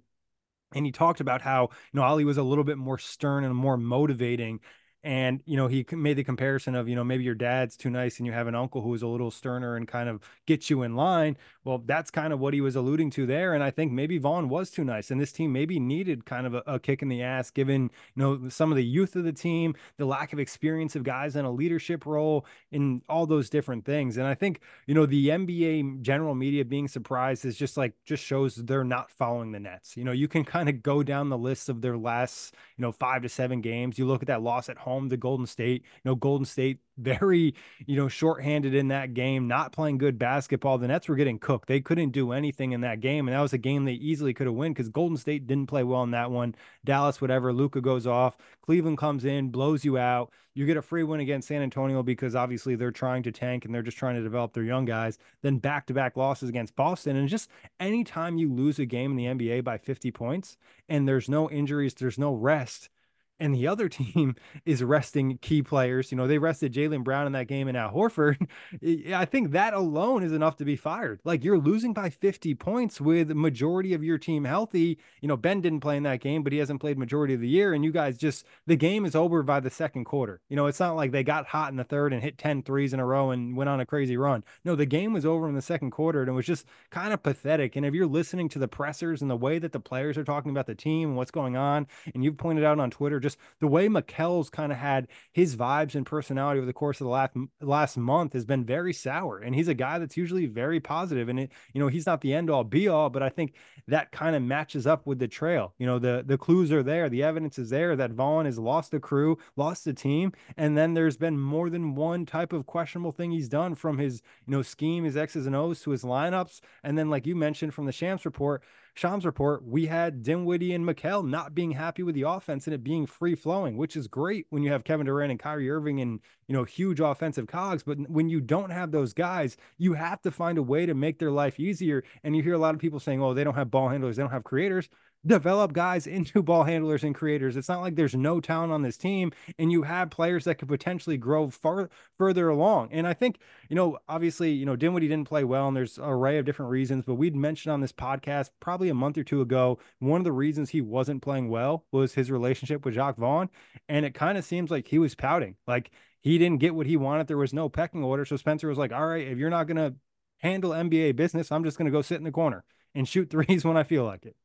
And 0.73 0.85
he 0.85 0.91
talked 0.91 1.21
about 1.21 1.41
how 1.41 1.69
you 1.93 1.99
know 1.99 2.03
Ollie 2.03 2.25
was 2.25 2.37
a 2.37 2.43
little 2.43 2.65
bit 2.65 2.77
more 2.77 2.97
stern 2.97 3.45
and 3.45 3.55
more 3.55 3.77
motivating 3.77 4.59
and, 5.05 5.43
you 5.45 5.55
know, 5.55 5.67
he 5.67 5.85
made 5.91 6.15
the 6.15 6.23
comparison 6.23 6.73
of, 6.73 6.89
you 6.89 6.95
know, 6.95 7.03
maybe 7.03 7.23
your 7.23 7.35
dad's 7.35 7.77
too 7.77 7.91
nice 7.91 8.17
and 8.17 8.25
you 8.25 8.33
have 8.33 8.47
an 8.47 8.55
uncle 8.55 8.81
who 8.81 8.91
is 8.95 9.03
a 9.03 9.07
little 9.07 9.29
sterner 9.29 9.75
and 9.75 9.87
kind 9.87 10.09
of 10.09 10.19
gets 10.47 10.67
you 10.67 10.81
in 10.81 10.95
line. 10.95 11.37
Well, 11.63 11.83
that's 11.85 12.09
kind 12.09 12.33
of 12.33 12.39
what 12.39 12.55
he 12.55 12.61
was 12.61 12.75
alluding 12.75 13.11
to 13.11 13.27
there. 13.27 13.53
And 13.53 13.63
I 13.63 13.69
think 13.69 13.91
maybe 13.91 14.17
Vaughn 14.17 14.49
was 14.49 14.71
too 14.71 14.83
nice. 14.83 15.11
And 15.11 15.21
this 15.21 15.31
team 15.31 15.53
maybe 15.53 15.79
needed 15.79 16.25
kind 16.25 16.47
of 16.47 16.55
a, 16.55 16.63
a 16.65 16.79
kick 16.79 17.03
in 17.03 17.07
the 17.07 17.21
ass, 17.21 17.51
given, 17.51 17.91
you 18.15 18.23
know, 18.23 18.49
some 18.49 18.71
of 18.71 18.77
the 18.77 18.83
youth 18.83 19.15
of 19.15 19.25
the 19.25 19.31
team, 19.31 19.75
the 19.97 20.05
lack 20.05 20.33
of 20.33 20.39
experience 20.39 20.95
of 20.95 21.03
guys 21.03 21.35
in 21.35 21.45
a 21.45 21.51
leadership 21.51 22.07
role, 22.07 22.47
in 22.71 23.03
all 23.07 23.27
those 23.27 23.47
different 23.47 23.85
things. 23.85 24.17
And 24.17 24.25
I 24.25 24.33
think, 24.33 24.59
you 24.87 24.95
know, 24.95 25.05
the 25.05 25.27
NBA 25.29 26.01
general 26.01 26.33
media 26.33 26.65
being 26.65 26.87
surprised 26.87 27.45
is 27.45 27.55
just 27.55 27.77
like, 27.77 27.93
just 28.05 28.23
shows 28.23 28.55
they're 28.55 28.83
not 28.83 29.11
following 29.11 29.51
the 29.51 29.59
Nets. 29.59 29.95
You 29.95 30.03
know, 30.03 30.13
you 30.13 30.27
can 30.27 30.43
kind 30.43 30.67
of 30.67 30.81
go 30.81 31.03
down 31.03 31.29
the 31.29 31.37
list 31.37 31.69
of 31.69 31.81
their 31.81 31.95
last, 31.95 32.55
you 32.75 32.81
know, 32.81 32.91
five 32.91 33.21
to 33.21 33.29
seven 33.29 33.61
games. 33.61 33.99
You 33.99 34.07
look 34.07 34.23
at 34.23 34.27
that 34.29 34.41
loss 34.41 34.67
at 34.67 34.79
home 34.79 34.94
home 34.95 35.09
to 35.09 35.17
Golden 35.17 35.45
State. 35.45 35.83
You 35.83 36.11
know, 36.11 36.15
Golden 36.15 36.45
State 36.45 36.79
very, 36.97 37.53
you 37.85 37.95
know, 37.97 38.07
shorthanded 38.07 38.73
in 38.73 38.87
that 38.87 39.13
game, 39.13 39.47
not 39.47 39.73
playing 39.73 39.97
good 39.97 40.17
basketball. 40.17 40.77
The 40.77 40.87
Nets 40.87 41.09
were 41.09 41.15
getting 41.15 41.39
cooked. 41.39 41.67
They 41.67 41.81
couldn't 41.81 42.11
do 42.11 42.31
anything 42.31 42.71
in 42.71 42.81
that 42.81 43.01
game. 43.01 43.27
And 43.27 43.35
that 43.35 43.41
was 43.41 43.53
a 43.53 43.57
game 43.57 43.83
they 43.83 43.93
easily 43.93 44.33
could 44.33 44.47
have 44.47 44.55
won 44.55 44.71
because 44.71 44.89
Golden 44.89 45.17
State 45.17 45.45
didn't 45.45 45.67
play 45.67 45.83
well 45.83 46.03
in 46.03 46.11
that 46.11 46.31
one. 46.31 46.55
Dallas, 46.85 47.19
whatever, 47.19 47.51
Luka 47.51 47.81
goes 47.81 48.07
off. 48.07 48.37
Cleveland 48.61 48.97
comes 48.97 49.25
in, 49.25 49.49
blows 49.49 49.83
you 49.83 49.97
out. 49.97 50.31
You 50.53 50.65
get 50.65 50.77
a 50.77 50.81
free 50.81 51.03
win 51.03 51.19
against 51.19 51.49
San 51.49 51.61
Antonio 51.61 52.01
because 52.01 52.33
obviously 52.33 52.75
they're 52.75 52.91
trying 52.91 53.23
to 53.23 53.31
tank 53.31 53.65
and 53.65 53.75
they're 53.75 53.81
just 53.81 53.97
trying 53.97 54.15
to 54.15 54.23
develop 54.23 54.53
their 54.53 54.63
young 54.63 54.85
guys. 54.85 55.17
Then 55.41 55.57
back 55.57 55.85
to 55.87 55.93
back 55.93 56.15
losses 56.15 56.47
against 56.47 56.77
Boston. 56.77 57.17
And 57.17 57.27
just 57.27 57.49
anytime 57.77 58.37
you 58.37 58.51
lose 58.51 58.79
a 58.79 58.85
game 58.85 59.11
in 59.11 59.17
the 59.17 59.25
NBA 59.25 59.65
by 59.65 59.77
50 59.77 60.11
points 60.11 60.55
and 60.87 61.05
there's 61.05 61.27
no 61.27 61.49
injuries, 61.51 61.93
there's 61.93 62.17
no 62.17 62.33
rest 62.33 62.89
and 63.39 63.53
the 63.53 63.67
other 63.67 63.89
team 63.95 64.35
is 64.65 64.83
resting 64.83 65.37
key 65.39 65.61
players. 65.61 66.11
You 66.11 66.17
know, 66.17 66.27
they 66.27 66.37
rested 66.37 66.73
Jaylen 66.73 67.03
Brown 67.03 67.27
in 67.27 67.33
that 67.33 67.47
game 67.47 67.67
and 67.67 67.77
Al 67.77 67.91
Horford. 67.91 68.47
I 69.13 69.25
think 69.25 69.51
that 69.51 69.73
alone 69.73 70.23
is 70.23 70.31
enough 70.31 70.57
to 70.57 70.65
be 70.65 70.75
fired. 70.75 71.19
Like 71.23 71.43
you're 71.43 71.57
losing 71.57 71.93
by 71.93 72.09
50 72.09 72.55
points 72.55 73.01
with 73.01 73.31
majority 73.31 73.93
of 73.93 74.03
your 74.03 74.17
team 74.17 74.45
healthy. 74.45 74.97
You 75.21 75.27
know, 75.27 75.37
Ben 75.37 75.61
didn't 75.61 75.81
play 75.81 75.97
in 75.97 76.03
that 76.03 76.21
game, 76.21 76.43
but 76.43 76.53
he 76.53 76.59
hasn't 76.59 76.81
played 76.81 76.97
majority 76.97 77.33
of 77.33 77.41
the 77.41 77.47
year. 77.47 77.73
And 77.73 77.83
you 77.83 77.91
guys 77.91 78.17
just 78.17 78.45
the 78.65 78.75
game 78.75 79.05
is 79.05 79.15
over 79.15 79.43
by 79.43 79.59
the 79.59 79.69
second 79.69 80.05
quarter. 80.05 80.41
You 80.49 80.55
know, 80.55 80.67
it's 80.67 80.79
not 80.79 80.95
like 80.95 81.11
they 81.11 81.23
got 81.23 81.47
hot 81.47 81.71
in 81.71 81.77
the 81.77 81.83
third 81.83 82.13
and 82.13 82.21
hit 82.21 82.37
10 82.37 82.63
threes 82.63 82.93
in 82.93 82.99
a 82.99 83.05
row 83.05 83.31
and 83.31 83.55
went 83.55 83.69
on 83.69 83.79
a 83.79 83.85
crazy 83.85 84.17
run. 84.17 84.43
No, 84.63 84.75
the 84.75 84.85
game 84.85 85.13
was 85.13 85.25
over 85.25 85.47
in 85.47 85.55
the 85.55 85.61
second 85.61 85.91
quarter 85.91 86.21
and 86.21 86.29
it 86.29 86.33
was 86.33 86.45
just 86.45 86.65
kind 86.89 87.13
of 87.13 87.23
pathetic. 87.23 87.75
And 87.75 87.85
if 87.85 87.93
you're 87.93 88.07
listening 88.07 88.49
to 88.49 88.59
the 88.59 88.67
pressers 88.67 89.21
and 89.21 89.29
the 89.29 89.35
way 89.35 89.59
that 89.59 89.71
the 89.71 89.79
players 89.79 90.17
are 90.17 90.23
talking 90.23 90.51
about 90.51 90.67
the 90.67 90.75
team 90.75 91.09
and 91.09 91.17
what's 91.17 91.31
going 91.31 91.57
on, 91.57 91.87
and 92.13 92.23
you've 92.23 92.37
pointed 92.37 92.63
out 92.63 92.79
on 92.79 92.91
Twitter 92.91 93.19
just 93.25 93.37
the 93.59 93.67
way 93.67 93.87
Mikal's 93.87 94.49
kind 94.49 94.71
of 94.71 94.77
had 94.77 95.07
his 95.33 95.55
vibes 95.55 95.95
and 95.95 96.05
personality 96.05 96.59
over 96.59 96.67
the 96.67 96.73
course 96.73 97.01
of 97.01 97.05
the 97.05 97.11
last 97.11 97.33
last 97.59 97.97
month 97.97 98.33
has 98.33 98.45
been 98.45 98.63
very 98.63 98.93
sour. 98.93 99.39
And 99.39 99.55
he's 99.55 99.67
a 99.67 99.73
guy 99.73 99.97
that's 99.97 100.15
usually 100.15 100.45
very 100.45 100.79
positive. 100.79 101.27
And 101.27 101.39
it, 101.39 101.51
you 101.73 101.81
know, 101.81 101.87
he's 101.87 102.05
not 102.05 102.21
the 102.21 102.33
end 102.33 102.49
all 102.49 102.63
be 102.63 102.87
all, 102.87 103.09
but 103.09 103.23
I 103.23 103.29
think 103.29 103.53
that 103.87 104.11
kind 104.11 104.35
of 104.35 104.43
matches 104.43 104.85
up 104.85 105.07
with 105.07 105.17
the 105.17 105.27
trail. 105.27 105.73
You 105.79 105.87
know, 105.87 105.97
the 105.97 106.23
the 106.25 106.37
clues 106.37 106.71
are 106.71 106.83
there, 106.83 107.09
the 107.09 107.23
evidence 107.23 107.57
is 107.57 107.71
there 107.71 107.95
that 107.95 108.11
Vaughn 108.11 108.45
has 108.45 108.59
lost 108.59 108.91
the 108.91 108.99
crew, 108.99 109.37
lost 109.55 109.85
the 109.85 109.93
team, 109.93 110.31
and 110.57 110.77
then 110.77 110.93
there's 110.93 111.17
been 111.17 111.39
more 111.39 111.69
than 111.69 111.95
one 111.95 112.25
type 112.25 112.53
of 112.53 112.67
questionable 112.67 113.11
thing 113.11 113.31
he's 113.31 113.49
done 113.49 113.73
from 113.73 113.97
his, 113.97 114.21
you 114.45 114.51
know, 114.51 114.61
scheme, 114.61 115.03
his 115.03 115.17
X's 115.17 115.47
and 115.47 115.55
O's 115.55 115.81
to 115.81 115.91
his 115.91 116.03
lineups, 116.03 116.61
and 116.83 116.97
then 116.97 117.09
like 117.09 117.25
you 117.25 117.35
mentioned 117.35 117.73
from 117.73 117.85
the 117.85 117.91
Shams 117.91 118.25
report 118.25 118.63
Shams 118.95 119.25
report, 119.25 119.61
we 119.65 119.87
had 119.87 120.23
Dinwiddie 120.23 120.73
and 120.73 120.87
Mikal 120.87 121.27
not 121.27 121.53
being 121.53 121.71
happy 121.71 122.01
with 122.01 122.15
the 122.15 122.21
offense 122.21 122.65
and 122.65 122.73
it 122.73 122.81
being 122.81 123.05
free 123.05 123.35
flowing, 123.35 123.75
which 123.75 123.97
is 123.97 124.07
great 124.07 124.45
when 124.51 124.63
you 124.63 124.71
have 124.71 124.85
Kevin 124.85 125.05
Durant 125.05 125.31
and 125.31 125.39
Kyrie 125.39 125.69
Irving 125.69 125.99
and 125.99 126.21
you 126.47 126.55
know 126.55 126.63
huge 126.63 127.01
offensive 127.01 127.45
cogs. 127.45 127.83
But 127.83 128.09
when 128.09 128.29
you 128.29 128.39
don't 128.39 128.69
have 128.69 128.91
those 128.91 129.13
guys, 129.13 129.57
you 129.77 129.93
have 129.93 130.21
to 130.21 130.31
find 130.31 130.57
a 130.57 130.63
way 130.63 130.85
to 130.85 130.93
make 130.93 131.19
their 131.19 131.31
life 131.31 131.59
easier. 131.59 132.05
And 132.23 132.37
you 132.37 132.41
hear 132.41 132.53
a 132.53 132.57
lot 132.57 132.73
of 132.73 132.79
people 132.79 133.01
saying, 133.01 133.21
"Oh, 133.21 133.33
they 133.33 133.43
don't 133.43 133.55
have 133.55 133.69
ball 133.69 133.89
handlers, 133.89 134.15
they 134.15 134.23
don't 134.23 134.31
have 134.31 134.45
creators." 134.45 134.87
Develop 135.25 135.73
guys 135.73 136.07
into 136.07 136.43
ball 136.43 136.63
handlers 136.63 137.03
and 137.03 137.15
creators. 137.15 137.57
It's 137.57 137.69
not 137.69 137.81
like 137.81 137.95
there's 137.95 138.15
no 138.15 138.39
talent 138.39 138.71
on 138.71 138.81
this 138.81 138.97
team, 138.97 139.31
and 139.57 139.71
you 139.71 139.83
have 139.83 140.09
players 140.09 140.45
that 140.45 140.55
could 140.55 140.67
potentially 140.67 141.17
grow 141.17 141.49
far 141.49 141.89
further 142.17 142.49
along. 142.49 142.89
And 142.91 143.07
I 143.07 143.13
think, 143.13 143.39
you 143.69 143.75
know, 143.75 143.97
obviously, 144.07 144.51
you 144.51 144.65
know, 144.65 144.75
Dinwiddie 144.75 145.07
didn't 145.07 145.27
play 145.27 145.43
well, 145.43 145.67
and 145.67 145.75
there's 145.75 145.97
an 145.97 146.05
array 146.05 146.37
of 146.37 146.45
different 146.45 146.71
reasons. 146.71 147.03
But 147.05 147.15
we'd 147.15 147.35
mentioned 147.35 147.73
on 147.73 147.81
this 147.81 147.91
podcast 147.91 148.51
probably 148.59 148.89
a 148.89 148.93
month 148.93 149.17
or 149.17 149.23
two 149.23 149.41
ago, 149.41 149.79
one 149.99 150.21
of 150.21 150.25
the 150.25 150.31
reasons 150.31 150.69
he 150.69 150.81
wasn't 150.81 151.21
playing 151.21 151.49
well 151.49 151.85
was 151.91 152.13
his 152.13 152.31
relationship 152.31 152.85
with 152.85 152.95
Jacque 152.95 153.17
Vaughn, 153.17 153.49
and 153.89 154.05
it 154.05 154.13
kind 154.13 154.37
of 154.37 154.45
seems 154.45 154.71
like 154.71 154.87
he 154.87 154.99
was 154.99 155.15
pouting, 155.15 155.55
like 155.67 155.91
he 156.21 156.37
didn't 156.37 156.59
get 156.59 156.75
what 156.75 156.87
he 156.87 156.97
wanted. 156.97 157.27
There 157.27 157.37
was 157.37 157.53
no 157.53 157.69
pecking 157.69 158.03
order, 158.03 158.25
so 158.25 158.37
Spencer 158.37 158.67
was 158.67 158.77
like, 158.77 158.91
"All 158.91 159.07
right, 159.07 159.27
if 159.27 159.37
you're 159.37 159.49
not 159.49 159.67
gonna 159.67 159.95
handle 160.39 160.71
NBA 160.71 161.15
business, 161.15 161.51
I'm 161.51 161.63
just 161.63 161.77
gonna 161.77 161.91
go 161.91 162.01
sit 162.01 162.17
in 162.17 162.23
the 162.23 162.31
corner." 162.31 162.63
And 162.93 163.07
shoot 163.07 163.29
threes 163.29 163.65
when 163.65 163.77
I 163.77 163.83
feel 163.83 164.05
like 164.05 164.25
it. 164.25 164.35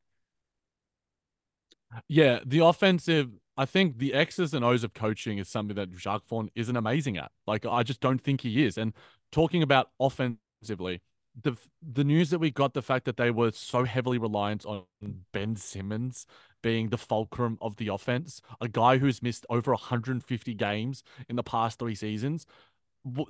Yeah, 2.09 2.41
the 2.45 2.65
offensive. 2.65 3.31
I 3.57 3.67
think 3.67 3.99
the 3.99 4.15
X's 4.15 4.55
and 4.55 4.65
O's 4.65 4.85
of 4.85 4.95
coaching 4.95 5.39
is 5.39 5.49
something 5.49 5.77
that 5.77 5.95
Jacque 5.95 6.27
Vaughn 6.29 6.51
isn't 6.55 6.77
amazing 6.77 7.19
at. 7.19 7.31
Like, 7.47 7.67
I 7.67 7.83
just 7.83 8.01
don't 8.01 8.21
think 8.21 8.41
he 8.41 8.65
is. 8.65 8.79
And 8.79 8.95
talking 9.33 9.63
about 9.63 9.91
offensively, 10.01 11.03
the 11.41 11.57
the 11.83 12.05
news 12.05 12.31
that 12.31 12.39
we 12.39 12.51
got, 12.51 12.75
the 12.75 12.83
fact 12.83 13.05
that 13.05 13.17
they 13.17 13.31
were 13.31 13.53
so 13.53 13.85
heavily 13.85 14.19
reliant 14.19 14.65
on 14.65 14.85
Ben 15.33 15.57
Simmons 15.57 16.27
being 16.63 16.89
the 16.91 16.99
fulcrum 16.99 17.59
of 17.61 17.77
the 17.77 17.89
offense, 17.89 18.41
a 18.61 18.69
guy 18.69 18.99
who's 18.99 19.23
missed 19.23 19.47
over 19.49 19.73
150 19.73 20.55
games 20.55 21.03
in 21.29 21.37
the 21.37 21.43
past 21.43 21.79
three 21.79 21.95
seasons. 21.95 22.47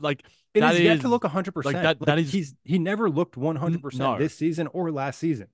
Like 0.01 0.25
it 0.55 0.65
is 0.65 0.81
yet 0.81 1.01
to 1.03 1.09
look 1.09 1.23
100%. 1.23 1.35
like 1.35 1.55
percent 1.55 1.83
that. 1.83 2.01
That 2.01 2.19
is 2.19 2.33
he's 2.33 2.55
he 2.65 2.79
never 2.79 3.09
looked 3.09 3.37
100 3.37 3.83
percent 3.83 4.01
no. 4.01 4.19
this 4.19 4.35
season 4.35 4.67
or 4.69 4.91
last 4.91 5.19
season. 5.19 5.47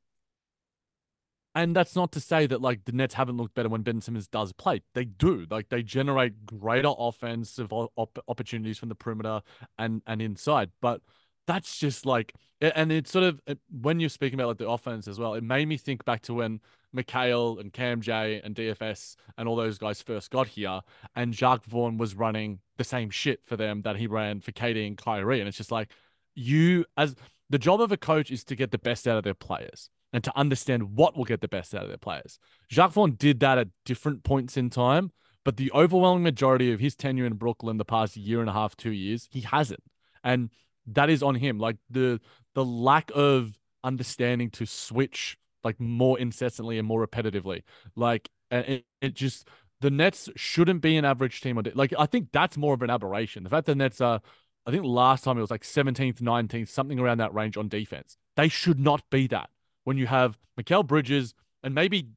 And 1.56 1.74
that's 1.74 1.96
not 1.96 2.12
to 2.12 2.20
say 2.20 2.46
that 2.46 2.60
like 2.60 2.84
the 2.84 2.92
Nets 2.92 3.14
haven't 3.14 3.38
looked 3.38 3.54
better 3.54 3.70
when 3.70 3.80
Ben 3.80 4.02
Simmons 4.02 4.28
does 4.28 4.52
play. 4.52 4.82
They 4.92 5.06
do. 5.06 5.46
Like 5.50 5.70
they 5.70 5.82
generate 5.82 6.44
greater 6.44 6.92
offensive 6.96 7.72
op- 7.72 8.18
opportunities 8.28 8.76
from 8.76 8.90
the 8.90 8.94
perimeter 8.94 9.40
and 9.78 10.02
and 10.06 10.20
inside. 10.20 10.70
But 10.82 11.00
that's 11.46 11.78
just 11.78 12.04
like, 12.04 12.34
and 12.60 12.92
it's 12.92 13.10
sort 13.10 13.24
of 13.24 13.40
uh, 13.48 13.54
when 13.70 14.00
you're 14.00 14.10
speaking 14.10 14.38
about 14.38 14.48
like 14.48 14.58
the 14.58 14.68
offense 14.68 15.08
as 15.08 15.18
well. 15.18 15.32
It 15.32 15.42
made 15.42 15.66
me 15.66 15.78
think 15.78 16.04
back 16.04 16.20
to 16.22 16.34
when 16.34 16.60
Mikal 16.94 17.58
and 17.58 17.72
Cam 17.72 18.02
J 18.02 18.42
and 18.44 18.54
DFS 18.54 19.16
and 19.38 19.48
all 19.48 19.56
those 19.56 19.78
guys 19.78 20.02
first 20.02 20.30
got 20.30 20.48
here, 20.48 20.82
and 21.14 21.32
Jacque 21.32 21.64
Vaughn 21.64 21.96
was 21.96 22.14
running 22.14 22.58
the 22.76 22.84
same 22.84 23.08
shit 23.08 23.40
for 23.46 23.56
them 23.56 23.80
that 23.80 23.96
he 23.96 24.06
ran 24.06 24.40
for 24.40 24.52
KD 24.52 24.86
and 24.86 24.98
Kyrie. 24.98 25.40
And 25.40 25.48
it's 25.48 25.56
just 25.56 25.72
like 25.72 25.90
you 26.34 26.84
as 26.98 27.14
the 27.48 27.58
job 27.58 27.80
of 27.80 27.92
a 27.92 27.96
coach 27.96 28.30
is 28.30 28.44
to 28.44 28.56
get 28.56 28.72
the 28.72 28.78
best 28.78 29.08
out 29.08 29.16
of 29.16 29.24
their 29.24 29.32
players 29.32 29.88
and 30.16 30.24
to 30.24 30.32
understand 30.34 30.96
what 30.96 31.14
will 31.14 31.26
get 31.26 31.42
the 31.42 31.46
best 31.46 31.74
out 31.74 31.82
of 31.82 31.88
their 31.88 31.98
players. 31.98 32.38
Jacque 32.70 32.92
Vaughn 32.92 33.16
did 33.16 33.38
that 33.40 33.58
at 33.58 33.68
different 33.84 34.24
points 34.24 34.56
in 34.56 34.70
time, 34.70 35.12
but 35.44 35.58
the 35.58 35.70
overwhelming 35.72 36.22
majority 36.22 36.72
of 36.72 36.80
his 36.80 36.96
tenure 36.96 37.26
in 37.26 37.34
Brooklyn 37.34 37.76
the 37.76 37.84
past 37.84 38.16
year 38.16 38.40
and 38.40 38.48
a 38.48 38.52
half, 38.54 38.74
two 38.78 38.92
years, 38.92 39.28
he 39.30 39.42
hasn't. 39.42 39.82
And 40.24 40.48
that 40.86 41.10
is 41.10 41.22
on 41.22 41.34
him. 41.34 41.58
Like 41.58 41.76
the 41.90 42.18
the 42.54 42.64
lack 42.64 43.10
of 43.14 43.58
understanding 43.84 44.48
to 44.52 44.64
switch 44.64 45.36
like 45.62 45.78
more 45.78 46.18
incessantly 46.18 46.78
and 46.78 46.88
more 46.88 47.06
repetitively. 47.06 47.62
Like 47.94 48.30
it, 48.50 48.86
it 49.02 49.12
just 49.12 49.46
the 49.82 49.90
Nets 49.90 50.30
shouldn't 50.34 50.80
be 50.80 50.96
an 50.96 51.04
average 51.04 51.42
team. 51.42 51.60
Like 51.74 51.92
I 51.98 52.06
think 52.06 52.28
that's 52.32 52.56
more 52.56 52.72
of 52.72 52.80
an 52.80 52.88
aberration. 52.88 53.44
The 53.44 53.50
fact 53.50 53.66
the 53.66 53.74
Nets 53.74 54.00
are, 54.00 54.22
I 54.64 54.70
think 54.70 54.86
last 54.86 55.24
time 55.24 55.36
it 55.36 55.42
was 55.42 55.50
like 55.50 55.62
17th, 55.62 56.22
19th, 56.22 56.68
something 56.68 56.98
around 56.98 57.18
that 57.18 57.34
range 57.34 57.58
on 57.58 57.68
defense. 57.68 58.16
They 58.36 58.48
should 58.48 58.80
not 58.80 59.02
be 59.10 59.26
that 59.26 59.50
when 59.86 59.96
you 59.96 60.06
have 60.06 60.36
Mikal 60.60 60.84
Bridges, 60.84 61.32
and 61.62 61.72
maybe 61.72 62.08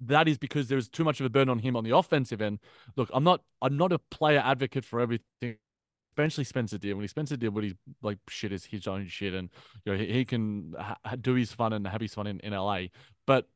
that 0.00 0.26
is 0.26 0.38
because 0.38 0.68
there's 0.68 0.88
too 0.88 1.04
much 1.04 1.20
of 1.20 1.26
a 1.26 1.28
burden 1.28 1.50
on 1.50 1.58
him 1.58 1.76
on 1.76 1.84
the 1.84 1.94
offensive 1.94 2.40
end. 2.40 2.60
Look, 2.96 3.10
I'm 3.12 3.24
not 3.24 3.42
I'm 3.60 3.76
not 3.76 3.92
a 3.92 3.98
player 3.98 4.42
advocate 4.44 4.84
for 4.84 5.00
everything. 5.00 5.56
Especially 6.12 6.44
Spencer 6.44 6.78
Dinwiddie. 6.78 7.08
Spencer 7.08 7.36
did 7.36 7.52
what 7.52 7.64
he's 7.64 7.74
like 8.00 8.18
shit 8.28 8.52
is 8.52 8.64
his 8.64 8.86
own 8.86 9.06
shit, 9.08 9.34
and 9.34 9.50
you 9.84 9.92
know 9.92 9.98
he, 9.98 10.12
he 10.12 10.24
can 10.24 10.72
ha- 10.78 10.96
do 11.20 11.34
his 11.34 11.52
fun 11.52 11.72
and 11.72 11.86
have 11.86 12.00
his 12.00 12.14
fun 12.14 12.26
in, 12.26 12.40
in 12.40 12.52
LA. 12.52 12.84
But 13.26 13.48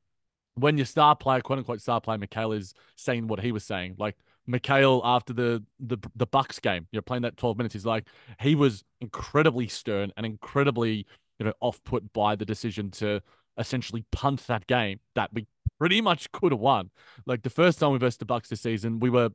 when 0.57 0.77
your 0.77 0.87
star 0.87 1.17
player, 1.17 1.41
quote 1.41 1.59
unquote 1.59 1.81
star 1.81 2.01
player, 2.01 2.19
Mikal 2.19 2.57
is 2.57 2.75
saying 2.97 3.29
what 3.29 3.41
he 3.41 3.53
was 3.53 3.65
saying, 3.65 3.95
like 3.97 4.17
Mikal 4.49 5.01
after 5.05 5.33
the 5.33 5.65
the 5.81 5.99
the 6.17 6.27
Bucks 6.27 6.59
game, 6.59 6.87
you 6.91 6.99
know, 6.99 7.03
playing 7.03 7.23
that 7.23 7.37
12 7.37 7.57
minutes, 7.57 7.75
he's 7.75 7.87
like 7.87 8.09
he 8.41 8.55
was 8.55 8.85
incredibly 9.01 9.69
stern 9.69 10.13
and 10.17 10.27
incredibly, 10.27 11.07
you 11.39 11.47
know, 11.47 11.53
off 11.61 11.83
put 11.85 12.13
by 12.13 12.37
the 12.37 12.45
decision 12.45 12.91
to 12.91 13.21
essentially 13.59 14.05
punt 14.13 14.47
that 14.47 14.67
game 14.67 15.01
that 15.15 15.31
we 15.33 15.47
pretty 15.79 16.01
much 16.01 16.31
could 16.33 16.53
have 16.53 16.61
won. 16.61 16.91
Like 17.27 17.43
the 17.43 17.51
first 17.51 17.79
time 17.79 17.93
we 17.93 17.99
versed 17.99 18.19
the 18.19 18.25
Bucks 18.25 18.49
this 18.49 18.61
season, 18.61 19.01
we 19.01 19.11
were 19.11 19.31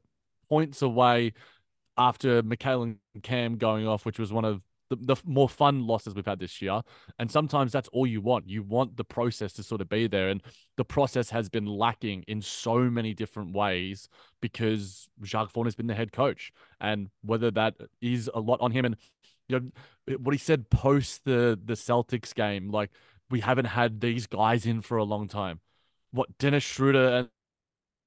points 0.49 0.81
away 0.81 1.33
after 1.97 2.41
Mikal 2.43 2.83
and 2.83 3.23
Cam 3.23 3.57
going 3.57 3.87
off, 3.87 4.05
which 4.05 4.19
was 4.19 4.33
one 4.33 4.45
of 4.45 4.61
the, 4.89 5.15
the 5.15 5.15
more 5.25 5.49
fun 5.49 5.87
losses 5.87 6.15
we've 6.15 6.25
had 6.25 6.39
this 6.39 6.61
year. 6.61 6.81
And 7.19 7.29
sometimes 7.29 7.71
that's 7.71 7.87
all 7.89 8.05
you 8.05 8.21
want. 8.21 8.49
You 8.49 8.63
want 8.63 8.97
the 8.97 9.03
process 9.03 9.53
to 9.53 9.63
sort 9.63 9.81
of 9.81 9.89
be 9.89 10.07
there. 10.07 10.29
And 10.29 10.41
the 10.77 10.85
process 10.85 11.29
has 11.29 11.49
been 11.49 11.65
lacking 11.65 12.23
in 12.27 12.41
so 12.41 12.77
many 12.77 13.13
different 13.13 13.55
ways 13.55 14.09
because 14.41 15.09
Jacque 15.21 15.51
Vaughn 15.51 15.65
has 15.65 15.75
been 15.75 15.87
the 15.87 15.95
head 15.95 16.11
coach. 16.11 16.51
And 16.81 17.09
whether 17.23 17.51
that 17.51 17.75
is 18.01 18.29
a 18.33 18.39
lot 18.39 18.59
on 18.61 18.71
him 18.71 18.85
and 18.85 18.95
you 19.47 19.59
know 19.59 20.17
what 20.17 20.33
he 20.33 20.37
said 20.39 20.69
post 20.69 21.25
the 21.25 21.59
the 21.63 21.73
Celtics 21.73 22.33
game, 22.33 22.71
like 22.71 22.91
we 23.29 23.39
haven't 23.41 23.65
had 23.65 24.01
these 24.01 24.27
guys 24.27 24.65
in 24.65 24.81
for 24.81 24.97
a 24.97 25.03
long 25.03 25.27
time. 25.27 25.59
What 26.11 26.37
Dennis 26.37 26.63
Schroeder 26.63 27.07
and 27.09 27.29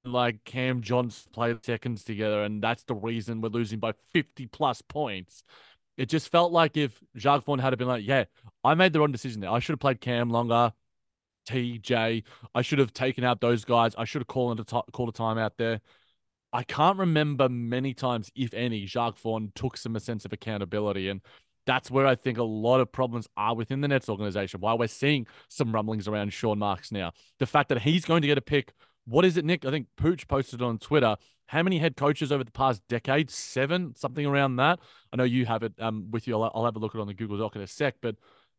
like 0.05 0.43
Cam 0.43 0.81
Johnson 0.81 1.29
played 1.33 1.63
seconds 1.65 2.03
together, 2.03 2.43
and 2.43 2.61
that's 2.63 2.83
the 2.83 2.95
reason 2.95 3.41
we're 3.41 3.49
losing 3.49 3.79
by 3.79 3.93
50 4.13 4.47
plus 4.47 4.81
points. 4.81 5.43
It 5.97 6.09
just 6.09 6.29
felt 6.29 6.51
like 6.51 6.77
if 6.77 7.01
Jacque 7.15 7.43
Vaughn 7.43 7.59
had 7.59 7.77
been 7.77 7.87
like, 7.87 8.05
yeah, 8.05 8.25
I 8.63 8.75
made 8.75 8.93
the 8.93 8.99
wrong 8.99 9.11
decision 9.11 9.41
there. 9.41 9.49
I 9.51 9.59
should 9.59 9.73
have 9.73 9.79
played 9.79 9.99
Cam 9.99 10.29
longer, 10.29 10.73
TJ. 11.47 12.23
I 12.53 12.61
should 12.61 12.79
have 12.79 12.93
taken 12.93 13.23
out 13.23 13.41
those 13.41 13.65
guys. 13.65 13.95
I 13.97 14.05
should 14.05 14.21
have 14.21 14.27
called 14.27 14.59
a, 14.59 14.63
t- 14.63 14.91
called 14.93 15.09
a 15.09 15.13
time 15.13 15.37
out 15.37 15.57
there. 15.57 15.81
I 16.53 16.63
can't 16.63 16.97
remember 16.97 17.49
many 17.49 17.93
times, 17.93 18.31
if 18.35 18.53
any, 18.53 18.85
Jacque 18.85 19.17
Vaughn 19.17 19.51
took 19.55 19.77
some 19.77 19.97
sense 19.99 20.25
of 20.25 20.33
accountability. 20.33 21.09
And 21.09 21.21
that's 21.65 21.91
where 21.91 22.07
I 22.07 22.15
think 22.15 22.37
a 22.37 22.43
lot 22.43 22.79
of 22.79 22.91
problems 22.91 23.27
are 23.35 23.55
within 23.55 23.81
the 23.81 23.87
Nets 23.87 24.09
organization. 24.09 24.61
Why 24.61 24.73
we're 24.73 24.87
seeing 24.87 25.27
some 25.49 25.73
rumblings 25.73 26.07
around 26.07 26.31
Sean 26.31 26.59
Marks 26.59 26.91
now. 26.91 27.11
The 27.39 27.45
fact 27.45 27.69
that 27.69 27.81
he's 27.81 28.05
going 28.05 28.21
to 28.21 28.27
get 28.27 28.37
a 28.37 28.41
pick. 28.41 28.73
What 29.05 29.25
is 29.25 29.37
it, 29.37 29.45
Nick? 29.45 29.65
I 29.65 29.71
think 29.71 29.87
Pooch 29.97 30.27
posted 30.27 30.61
on 30.61 30.79
Twitter 30.79 31.15
how 31.47 31.63
many 31.63 31.79
head 31.79 31.95
coaches 31.95 32.31
over 32.31 32.43
the 32.43 32.51
past 32.51 32.81
decade? 32.89 33.29
Seven, 33.29 33.95
something 33.95 34.25
around 34.25 34.57
that. 34.57 34.79
I 35.11 35.15
know 35.15 35.23
you 35.23 35.45
have 35.45 35.63
it 35.63 35.73
um, 35.79 36.11
with 36.11 36.27
you. 36.27 36.35
I'll, 36.35 36.51
I'll 36.53 36.65
have 36.65 36.75
a 36.75 36.79
look 36.79 36.93
at 36.93 36.99
it 36.99 37.01
on 37.01 37.07
the 37.07 37.13
Google 37.13 37.37
Doc 37.37 37.55
in 37.55 37.61
a 37.61 37.67
sec. 37.67 37.95
But 38.01 38.15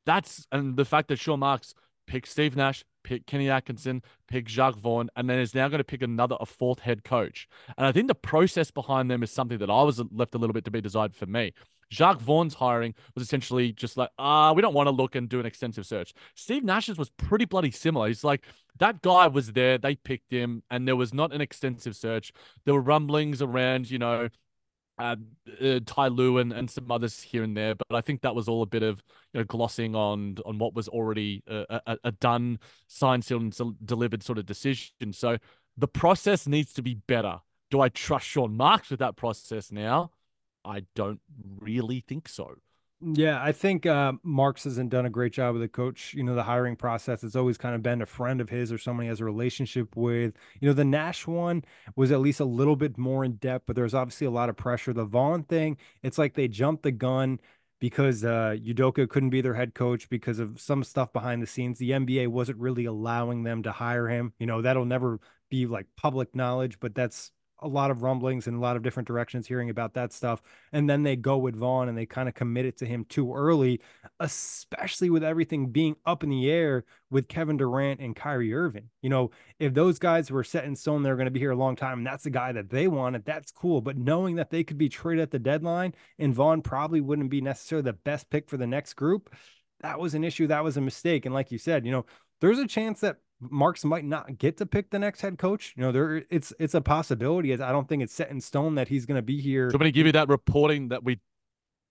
that's 0.06 0.46
and 0.52 0.76
the 0.76 0.86
fact 0.86 1.08
that 1.08 1.18
Sean 1.18 1.40
Marks 1.40 1.74
picked 2.08 2.26
Steve 2.26 2.56
Nash, 2.56 2.84
pick 3.04 3.26
Kenny 3.26 3.48
Atkinson, 3.48 4.02
pick 4.26 4.46
Jacque 4.46 4.76
Vaughn, 4.76 5.08
and 5.14 5.30
then 5.30 5.38
is 5.38 5.54
now 5.54 5.68
going 5.68 5.78
to 5.78 5.84
pick 5.84 6.02
another, 6.02 6.36
a 6.40 6.46
fourth 6.46 6.80
head 6.80 7.04
coach. 7.04 7.46
And 7.76 7.86
I 7.86 7.92
think 7.92 8.08
the 8.08 8.14
process 8.16 8.72
behind 8.72 9.08
them 9.10 9.22
is 9.22 9.30
something 9.30 9.58
that 9.58 9.70
I 9.70 9.82
was 9.82 10.02
left 10.10 10.34
a 10.34 10.38
little 10.38 10.54
bit 10.54 10.64
to 10.64 10.70
be 10.72 10.80
desired 10.80 11.14
for 11.14 11.26
me. 11.26 11.52
Jacque 11.90 12.20
Vaughn's 12.20 12.54
hiring 12.54 12.94
was 13.14 13.24
essentially 13.24 13.72
just 13.72 13.96
like, 13.96 14.10
ah, 14.18 14.48
uh, 14.48 14.52
we 14.52 14.60
don't 14.60 14.74
want 14.74 14.88
to 14.88 14.90
look 14.90 15.14
and 15.14 15.28
do 15.28 15.40
an 15.40 15.46
extensive 15.46 15.86
search. 15.86 16.12
Steve 16.34 16.64
Nash's 16.64 16.98
was 16.98 17.10
pretty 17.10 17.44
bloody 17.44 17.70
similar. 17.70 18.08
He's 18.08 18.24
like, 18.24 18.44
that 18.78 19.00
guy 19.02 19.26
was 19.26 19.52
there, 19.52 19.78
they 19.78 19.94
picked 19.94 20.30
him, 20.30 20.62
and 20.70 20.86
there 20.86 20.96
was 20.96 21.14
not 21.14 21.32
an 21.32 21.40
extensive 21.40 21.96
search. 21.96 22.32
There 22.64 22.74
were 22.74 22.80
rumblings 22.80 23.40
around, 23.40 23.90
you 23.90 23.98
know, 23.98 24.28
uh, 24.98 25.16
uh, 25.62 25.80
Ty 25.86 26.08
Lue 26.08 26.38
and, 26.38 26.52
and 26.52 26.70
some 26.70 26.90
others 26.90 27.20
here 27.20 27.42
and 27.42 27.56
there, 27.56 27.74
but 27.74 27.94
I 27.94 28.00
think 28.00 28.22
that 28.22 28.34
was 28.34 28.48
all 28.48 28.62
a 28.62 28.66
bit 28.66 28.82
of 28.82 29.02
you 29.32 29.40
know 29.40 29.44
glossing 29.44 29.94
on 29.94 30.36
on 30.44 30.58
what 30.58 30.74
was 30.74 30.88
already 30.88 31.42
a, 31.46 31.80
a, 31.86 31.98
a 32.04 32.12
done, 32.12 32.58
signed, 32.86 33.24
sealed, 33.24 33.42
and 33.42 33.86
delivered 33.86 34.22
sort 34.22 34.38
of 34.38 34.46
decision. 34.46 35.12
So 35.12 35.38
the 35.76 35.88
process 35.88 36.46
needs 36.46 36.72
to 36.74 36.82
be 36.82 36.94
better. 36.94 37.38
Do 37.70 37.80
I 37.80 37.88
trust 37.88 38.26
Sean 38.26 38.56
Marks 38.56 38.90
with 38.90 39.00
that 39.00 39.16
process 39.16 39.70
now? 39.70 40.10
I 40.64 40.84
don't 40.94 41.20
really 41.60 42.00
think 42.06 42.28
so. 42.28 42.56
Yeah, 43.00 43.40
I 43.40 43.52
think 43.52 43.86
uh, 43.86 44.14
Marks 44.24 44.64
hasn't 44.64 44.90
done 44.90 45.06
a 45.06 45.10
great 45.10 45.32
job 45.32 45.52
with 45.54 45.62
the 45.62 45.68
coach. 45.68 46.14
You 46.14 46.24
know, 46.24 46.34
the 46.34 46.42
hiring 46.42 46.74
process 46.74 47.22
has 47.22 47.36
always 47.36 47.56
kind 47.56 47.76
of 47.76 47.82
been 47.82 48.02
a 48.02 48.06
friend 48.06 48.40
of 48.40 48.48
his 48.48 48.72
or 48.72 48.78
someone 48.78 49.04
he 49.04 49.08
has 49.08 49.20
a 49.20 49.24
relationship 49.24 49.96
with. 49.96 50.34
You 50.60 50.66
know, 50.66 50.74
the 50.74 50.84
Nash 50.84 51.24
one 51.24 51.62
was 51.94 52.10
at 52.10 52.18
least 52.18 52.40
a 52.40 52.44
little 52.44 52.74
bit 52.74 52.98
more 52.98 53.24
in 53.24 53.34
depth, 53.34 53.66
but 53.66 53.76
there's 53.76 53.94
obviously 53.94 54.26
a 54.26 54.32
lot 54.32 54.48
of 54.48 54.56
pressure. 54.56 54.92
The 54.92 55.04
Vaughn 55.04 55.44
thing, 55.44 55.76
it's 56.02 56.18
like 56.18 56.34
they 56.34 56.48
jumped 56.48 56.82
the 56.82 56.90
gun 56.90 57.38
because 57.78 58.24
uh, 58.24 58.56
Udoka 58.58 59.08
couldn't 59.08 59.30
be 59.30 59.42
their 59.42 59.54
head 59.54 59.74
coach 59.76 60.08
because 60.08 60.40
of 60.40 60.60
some 60.60 60.82
stuff 60.82 61.12
behind 61.12 61.40
the 61.40 61.46
scenes. 61.46 61.78
The 61.78 61.92
NBA 61.92 62.26
wasn't 62.26 62.58
really 62.58 62.86
allowing 62.86 63.44
them 63.44 63.62
to 63.62 63.70
hire 63.70 64.08
him. 64.08 64.32
You 64.40 64.46
know, 64.46 64.60
that'll 64.60 64.84
never 64.84 65.20
be 65.50 65.66
like 65.66 65.86
public 65.96 66.34
knowledge, 66.34 66.80
but 66.80 66.96
that's 66.96 67.30
a 67.60 67.68
lot 67.68 67.90
of 67.90 68.02
rumblings 68.02 68.46
in 68.46 68.54
a 68.54 68.60
lot 68.60 68.76
of 68.76 68.82
different 68.82 69.06
directions 69.06 69.46
hearing 69.46 69.70
about 69.70 69.94
that 69.94 70.12
stuff. 70.12 70.40
And 70.72 70.88
then 70.88 71.02
they 71.02 71.16
go 71.16 71.38
with 71.38 71.56
Vaughn 71.56 71.88
and 71.88 71.98
they 71.98 72.06
kind 72.06 72.28
of 72.28 72.34
commit 72.34 72.66
it 72.66 72.76
to 72.78 72.86
him 72.86 73.04
too 73.04 73.34
early, 73.34 73.80
especially 74.20 75.10
with 75.10 75.24
everything 75.24 75.70
being 75.70 75.96
up 76.06 76.22
in 76.22 76.30
the 76.30 76.50
air 76.50 76.84
with 77.10 77.28
Kevin 77.28 77.56
Durant 77.56 78.00
and 78.00 78.14
Kyrie 78.14 78.54
Irving. 78.54 78.90
You 79.02 79.10
know, 79.10 79.30
if 79.58 79.74
those 79.74 79.98
guys 79.98 80.30
were 80.30 80.44
set 80.44 80.64
in 80.64 80.76
stone, 80.76 81.02
they're 81.02 81.16
going 81.16 81.26
to 81.26 81.32
be 81.32 81.40
here 81.40 81.50
a 81.50 81.56
long 81.56 81.76
time, 81.76 81.98
and 81.98 82.06
that's 82.06 82.24
the 82.24 82.30
guy 82.30 82.52
that 82.52 82.70
they 82.70 82.86
wanted, 82.86 83.24
that's 83.24 83.50
cool. 83.50 83.80
But 83.80 83.96
knowing 83.96 84.36
that 84.36 84.50
they 84.50 84.64
could 84.64 84.78
be 84.78 84.88
traded 84.88 85.22
at 85.22 85.30
the 85.30 85.38
deadline 85.38 85.94
and 86.18 86.34
Vaughn 86.34 86.62
probably 86.62 87.00
wouldn't 87.00 87.30
be 87.30 87.40
necessarily 87.40 87.84
the 87.84 87.92
best 87.92 88.30
pick 88.30 88.48
for 88.48 88.56
the 88.56 88.66
next 88.66 88.94
group, 88.94 89.34
that 89.80 89.98
was 89.98 90.14
an 90.14 90.24
issue. 90.24 90.46
That 90.46 90.64
was 90.64 90.76
a 90.76 90.80
mistake. 90.80 91.24
And 91.24 91.34
like 91.34 91.52
you 91.52 91.58
said, 91.58 91.86
you 91.86 91.92
know, 91.92 92.04
there's 92.40 92.58
a 92.58 92.66
chance 92.66 93.00
that 93.00 93.16
Marks 93.40 93.84
might 93.84 94.04
not 94.04 94.38
get 94.38 94.56
to 94.56 94.66
pick 94.66 94.90
the 94.90 94.98
next 94.98 95.20
head 95.20 95.38
coach. 95.38 95.74
You 95.76 95.84
know, 95.84 95.92
there 95.92 96.24
it's 96.30 96.52
it's 96.58 96.74
a 96.74 96.80
possibility. 96.80 97.52
I 97.52 97.72
don't 97.72 97.88
think 97.88 98.02
it's 98.02 98.12
set 98.12 98.30
in 98.30 98.40
stone 98.40 98.74
that 98.74 98.88
he's 98.88 99.06
going 99.06 99.16
to 99.16 99.22
be 99.22 99.40
here. 99.40 99.70
Somebody 99.70 99.92
give 99.92 100.06
you 100.06 100.12
that 100.12 100.28
reporting 100.28 100.88
that 100.88 101.04
we 101.04 101.20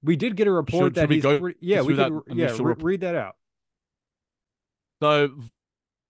we 0.03 0.15
did 0.15 0.35
get 0.35 0.47
a 0.47 0.51
report 0.51 0.87
should, 0.87 0.95
that 0.95 1.01
should 1.01 1.11
he's 1.11 1.23
go 1.23 1.51
yeah 1.59 1.81
we 1.81 1.95
could 1.95 2.21
yeah 2.33 2.55
re- 2.59 2.75
read 2.77 3.01
that 3.01 3.15
out. 3.15 3.35
So 5.01 5.29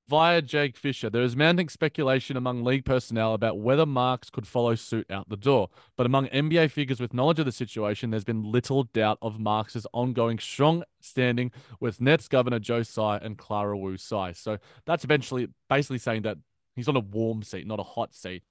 via 0.07 0.41
Jake 0.41 0.77
Fisher, 0.77 1.09
there 1.09 1.21
is 1.21 1.35
mounting 1.35 1.69
speculation 1.69 2.37
among 2.37 2.63
league 2.63 2.85
personnel 2.85 3.33
about 3.33 3.59
whether 3.59 3.85
Marks 3.85 4.29
could 4.29 4.47
follow 4.47 4.75
suit 4.75 5.09
out 5.11 5.27
the 5.29 5.37
door. 5.37 5.69
But 5.95 6.05
among 6.05 6.27
NBA 6.27 6.71
figures 6.71 6.99
with 6.99 7.13
knowledge 7.13 7.39
of 7.39 7.45
the 7.45 7.51
situation, 7.51 8.09
there's 8.09 8.23
been 8.23 8.43
little 8.43 8.83
doubt 8.83 9.17
of 9.21 9.39
Marks's 9.39 9.85
ongoing 9.93 10.39
strong 10.39 10.83
standing 11.01 11.51
with 11.79 11.99
Nets 11.99 12.27
governor 12.27 12.59
Joe 12.59 12.83
Tsai 12.83 13.17
and 13.17 13.37
Clara 13.37 13.77
Wu 13.77 13.97
Tsai. 13.97 14.31
So 14.31 14.57
that's 14.85 15.03
eventually 15.03 15.49
basically 15.69 15.99
saying 15.99 16.21
that 16.21 16.37
he's 16.75 16.87
on 16.87 16.95
a 16.95 17.01
warm 17.01 17.43
seat, 17.43 17.67
not 17.67 17.79
a 17.79 17.83
hot 17.83 18.13
seat. 18.13 18.43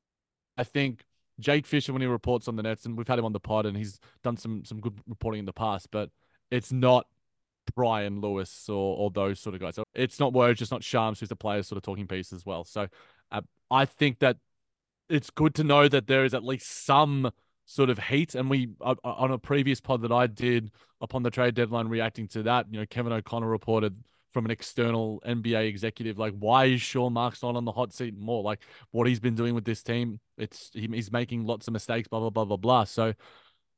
I 0.59 0.65
think 0.65 1.05
Jake 1.41 1.67
Fisher, 1.67 1.93
when 1.93 2.03
he 2.03 2.09
reports 2.09 2.49
on 2.49 2.57
the 2.57 2.63
Nets, 2.63 2.85
and 2.85 2.97
we've 2.97 3.09
had 3.09 3.19
him 3.19 3.25
on 3.25 3.33
the 3.33 3.41
pod, 3.41 3.67
and 3.67 3.77
he's 3.77 3.99
done 4.23 4.37
some 4.37 4.65
some 4.65 4.81
good 4.81 4.99
reporting 5.07 5.41
in 5.41 5.47
the 5.47 5.53
past, 5.53 5.91
but 5.91 6.11
it's 6.51 6.73
not 6.73 7.07
Brian 7.75 8.21
Lewis 8.21 8.69
or, 8.69 8.97
or 8.97 9.11
those 9.11 9.41
sort 9.41 9.55
of 9.55 9.61
guys. 9.61 9.75
So 9.75 9.85
it's 9.95 10.21
not 10.21 10.33
Woj, 10.33 10.57
just 10.57 10.73
not 10.73 10.85
Shams, 10.85 11.21
who's 11.21 11.29
the 11.29 11.37
player 11.37 11.63
sort 11.63 11.77
of 11.77 11.83
talking 11.83 12.07
piece 12.07 12.33
as 12.33 12.45
well. 12.47 12.65
So 12.65 12.89
uh, 13.33 13.43
I 13.71 13.85
think 13.85 14.21
that 14.21 14.37
it's 15.09 15.31
good 15.31 15.55
to 15.57 15.65
know 15.65 15.89
that 15.89 16.07
there 16.07 16.25
is 16.25 16.35
at 16.35 16.45
least 16.45 16.85
some 16.85 17.31
sort 17.65 17.91
of 17.91 17.99
heat. 17.99 18.35
And 18.35 18.49
we, 18.49 18.69
uh, 18.81 18.95
uh, 19.05 19.13
on 19.13 19.33
a 19.33 19.39
previous 19.39 19.81
pod 19.81 20.03
that 20.03 20.13
I 20.13 20.27
did 20.27 20.71
upon 21.01 21.23
the 21.23 21.31
trade 21.31 21.55
deadline, 21.55 21.89
reacting 21.89 22.29
to 22.29 22.43
that, 22.45 22.67
you 22.71 22.79
know, 22.81 22.87
Kevin 22.87 23.13
O'Connor 23.13 23.49
reported 23.49 23.97
from 24.33 24.45
an 24.45 24.51
external 24.51 25.23
NBA 25.27 25.67
executive, 25.67 26.19
like, 26.19 26.35
why 26.39 26.67
is 26.67 26.83
Sean 26.83 27.15
Marks 27.15 27.43
not 27.43 27.57
on 27.57 27.65
the 27.65 27.73
hot 27.73 27.93
seat 27.93 28.17
more? 28.19 28.43
Like, 28.43 28.61
what 28.91 29.07
he's 29.07 29.21
been 29.21 29.35
doing 29.35 29.55
with 29.55 29.65
this 29.65 29.83
team, 29.83 30.21
it's 30.37 30.71
he's 30.75 31.11
making 31.11 31.45
lots 31.47 31.67
of 31.69 31.73
mistakes, 31.73 32.09
blah 32.09 32.21
blah 32.21 32.29
blah 32.29 32.45
blah 32.45 32.57
blah. 32.57 32.85
So, 32.85 33.15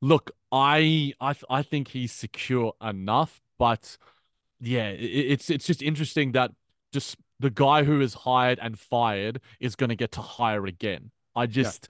look, 0.01 0.31
I 0.51 1.13
I 1.21 1.33
I 1.49 1.63
think 1.63 1.87
he's 1.87 2.11
secure 2.11 2.73
enough, 2.81 3.39
but 3.59 3.97
yeah, 4.59 4.89
it, 4.89 5.03
it's 5.03 5.49
it's 5.51 5.67
just 5.67 5.83
interesting 5.83 6.31
that 6.31 6.51
just 6.91 7.17
the 7.39 7.49
guy 7.51 7.83
who 7.83 8.01
is 8.01 8.13
hired 8.13 8.59
and 8.61 8.77
fired 8.79 9.39
is 9.59 9.75
going 9.75 9.89
to 9.89 9.95
get 9.95 10.11
to 10.13 10.21
hire 10.21 10.65
again. 10.65 11.11
I 11.35 11.45
just, 11.45 11.87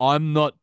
yeah. 0.00 0.08
I'm 0.08 0.32
not. 0.32 0.54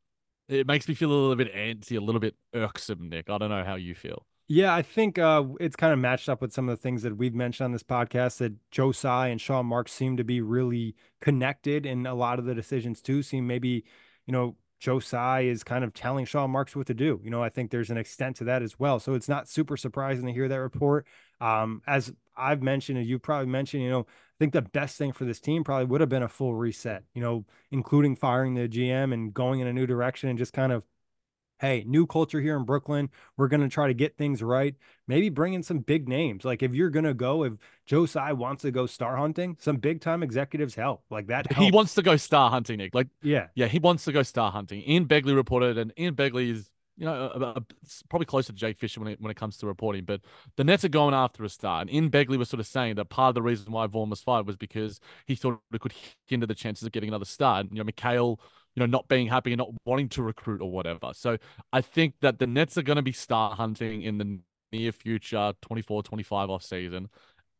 It 0.47 0.67
makes 0.67 0.87
me 0.87 0.93
feel 0.93 1.11
a 1.11 1.13
little 1.13 1.35
bit 1.35 1.53
antsy, 1.53 1.97
a 1.97 2.01
little 2.01 2.21
bit 2.21 2.35
irksome, 2.53 3.09
Nick. 3.09 3.29
I 3.29 3.37
don't 3.37 3.49
know 3.49 3.63
how 3.63 3.75
you 3.75 3.95
feel. 3.95 4.25
Yeah, 4.47 4.75
I 4.75 4.81
think 4.81 5.17
uh, 5.17 5.45
it's 5.61 5.77
kind 5.77 5.93
of 5.93 5.99
matched 5.99 6.27
up 6.27 6.41
with 6.41 6.51
some 6.51 6.67
of 6.67 6.77
the 6.77 6.81
things 6.81 7.03
that 7.03 7.15
we've 7.15 7.33
mentioned 7.33 7.65
on 7.65 7.71
this 7.71 7.83
podcast. 7.83 8.39
That 8.39 8.53
Joe 8.69 8.91
Tsai 8.91 9.29
and 9.29 9.39
Sean 9.39 9.65
Marks 9.65 9.93
seem 9.93 10.17
to 10.17 10.25
be 10.25 10.41
really 10.41 10.95
connected 11.21 11.85
in 11.85 12.05
a 12.05 12.13
lot 12.13 12.37
of 12.37 12.45
the 12.45 12.53
decisions 12.53 13.01
too. 13.01 13.23
Seem 13.23 13.47
maybe, 13.47 13.85
you 14.25 14.33
know, 14.33 14.55
Joe 14.81 14.99
Tsai 14.99 15.41
is 15.41 15.63
kind 15.63 15.83
of 15.83 15.93
telling 15.93 16.25
Sean 16.25 16.49
Marks 16.49 16.75
what 16.75 16.87
to 16.87 16.95
do. 16.95 17.21
You 17.23 17.29
know, 17.29 17.43
I 17.43 17.49
think 17.49 17.69
there's 17.69 17.91
an 17.91 17.97
extent 17.97 18.37
to 18.37 18.45
that 18.45 18.63
as 18.63 18.79
well. 18.79 18.99
So 18.99 19.13
it's 19.13 19.29
not 19.29 19.47
super 19.47 19.77
surprising 19.77 20.25
to 20.25 20.33
hear 20.33 20.47
that 20.47 20.55
report. 20.59 21.05
Um, 21.39 21.83
as 21.85 22.11
I've 22.35 22.63
mentioned, 22.63 22.97
and 22.97 23.07
you 23.07 23.19
probably 23.19 23.45
mentioned, 23.45 23.83
you 23.83 23.91
know, 23.91 24.01
I 24.01 24.37
think 24.39 24.53
the 24.53 24.63
best 24.63 24.97
thing 24.97 25.13
for 25.13 25.23
this 25.23 25.39
team 25.39 25.63
probably 25.63 25.85
would 25.85 26.01
have 26.01 26.09
been 26.09 26.23
a 26.23 26.27
full 26.27 26.55
reset, 26.55 27.03
you 27.13 27.21
know, 27.21 27.45
including 27.69 28.15
firing 28.15 28.55
the 28.55 28.67
GM 28.67 29.13
and 29.13 29.31
going 29.31 29.59
in 29.59 29.67
a 29.67 29.73
new 29.73 29.85
direction 29.85 30.29
and 30.29 30.39
just 30.39 30.51
kind 30.51 30.71
of 30.71 30.83
hey, 31.61 31.83
new 31.87 32.07
culture 32.07 32.41
here 32.41 32.57
in 32.57 32.65
Brooklyn. 32.65 33.09
We're 33.37 33.47
going 33.47 33.61
to 33.61 33.69
try 33.69 33.87
to 33.87 33.93
get 33.93 34.17
things 34.17 34.41
right. 34.41 34.75
Maybe 35.07 35.29
bring 35.29 35.53
in 35.53 35.61
some 35.61 35.79
big 35.79 36.09
names. 36.09 36.43
Like 36.43 36.63
if 36.63 36.73
you're 36.73 36.89
going 36.89 37.05
to 37.05 37.13
go, 37.13 37.43
if 37.43 37.53
Joe 37.85 38.07
Tsai 38.07 38.33
wants 38.33 38.63
to 38.63 38.71
go 38.71 38.87
star 38.87 39.15
hunting, 39.15 39.55
some 39.59 39.77
big 39.77 40.01
time 40.01 40.23
executives 40.23 40.73
help. 40.73 41.03
Like 41.11 41.27
that. 41.27 41.51
Helps. 41.51 41.63
He 41.63 41.71
wants 41.71 41.93
to 41.95 42.01
go 42.01 42.17
star 42.17 42.49
hunting, 42.49 42.77
Nick. 42.77 42.95
Like, 42.95 43.07
yeah. 43.21 43.47
Yeah, 43.53 43.67
he 43.67 43.77
wants 43.77 44.05
to 44.05 44.11
go 44.11 44.23
star 44.23 44.51
hunting. 44.51 44.81
Ian 44.81 45.05
Begley 45.05 45.35
reported, 45.35 45.77
and 45.77 45.93
Ian 45.97 46.15
Begley 46.15 46.51
is 46.51 46.71
you 46.97 47.05
know, 47.05 47.31
a, 47.33 47.39
a, 47.39 47.63
probably 48.09 48.25
closer 48.25 48.53
to 48.53 48.57
Jake 48.57 48.77
Fisher 48.77 48.99
when 48.99 49.13
it, 49.13 49.21
when 49.21 49.31
it 49.31 49.37
comes 49.37 49.57
to 49.57 49.67
reporting. 49.67 50.03
But 50.03 50.21
the 50.55 50.63
Nets 50.63 50.83
are 50.83 50.89
going 50.89 51.13
after 51.13 51.43
a 51.43 51.49
star. 51.49 51.81
And 51.81 51.91
Ian 51.91 52.09
Begley 52.09 52.37
was 52.37 52.49
sort 52.49 52.59
of 52.59 52.67
saying 52.67 52.95
that 52.95 53.09
part 53.09 53.29
of 53.29 53.35
the 53.35 53.41
reason 53.41 53.71
why 53.71 53.87
Vaughn 53.87 54.09
was 54.09 54.21
fired 54.21 54.45
was 54.45 54.57
because 54.57 54.99
he 55.25 55.35
thought 55.35 55.61
it 55.73 55.81
could 55.81 55.93
hinder 56.27 56.45
the 56.45 56.55
chances 56.55 56.85
of 56.85 56.91
getting 56.91 57.09
another 57.09 57.25
star. 57.25 57.61
And, 57.61 57.69
you 57.71 57.83
know, 57.83 57.89
Mikal, 57.89 58.37
you 58.75 58.79
know, 58.79 58.85
not 58.85 59.07
being 59.07 59.27
happy 59.27 59.51
and 59.51 59.57
not 59.57 59.69
wanting 59.85 60.09
to 60.09 60.23
recruit 60.23 60.61
or 60.61 60.71
whatever. 60.71 61.11
So 61.13 61.37
I 61.73 61.81
think 61.81 62.15
that 62.21 62.39
the 62.39 62.47
Nets 62.47 62.77
are 62.77 62.83
going 62.83 62.97
to 62.97 63.01
be 63.01 63.11
star 63.11 63.55
hunting 63.55 64.01
in 64.01 64.17
the 64.17 64.39
near 64.71 64.91
future, 64.91 65.53
24, 65.61 66.03
25 66.03 66.49
off 66.49 66.63
season. 66.63 67.09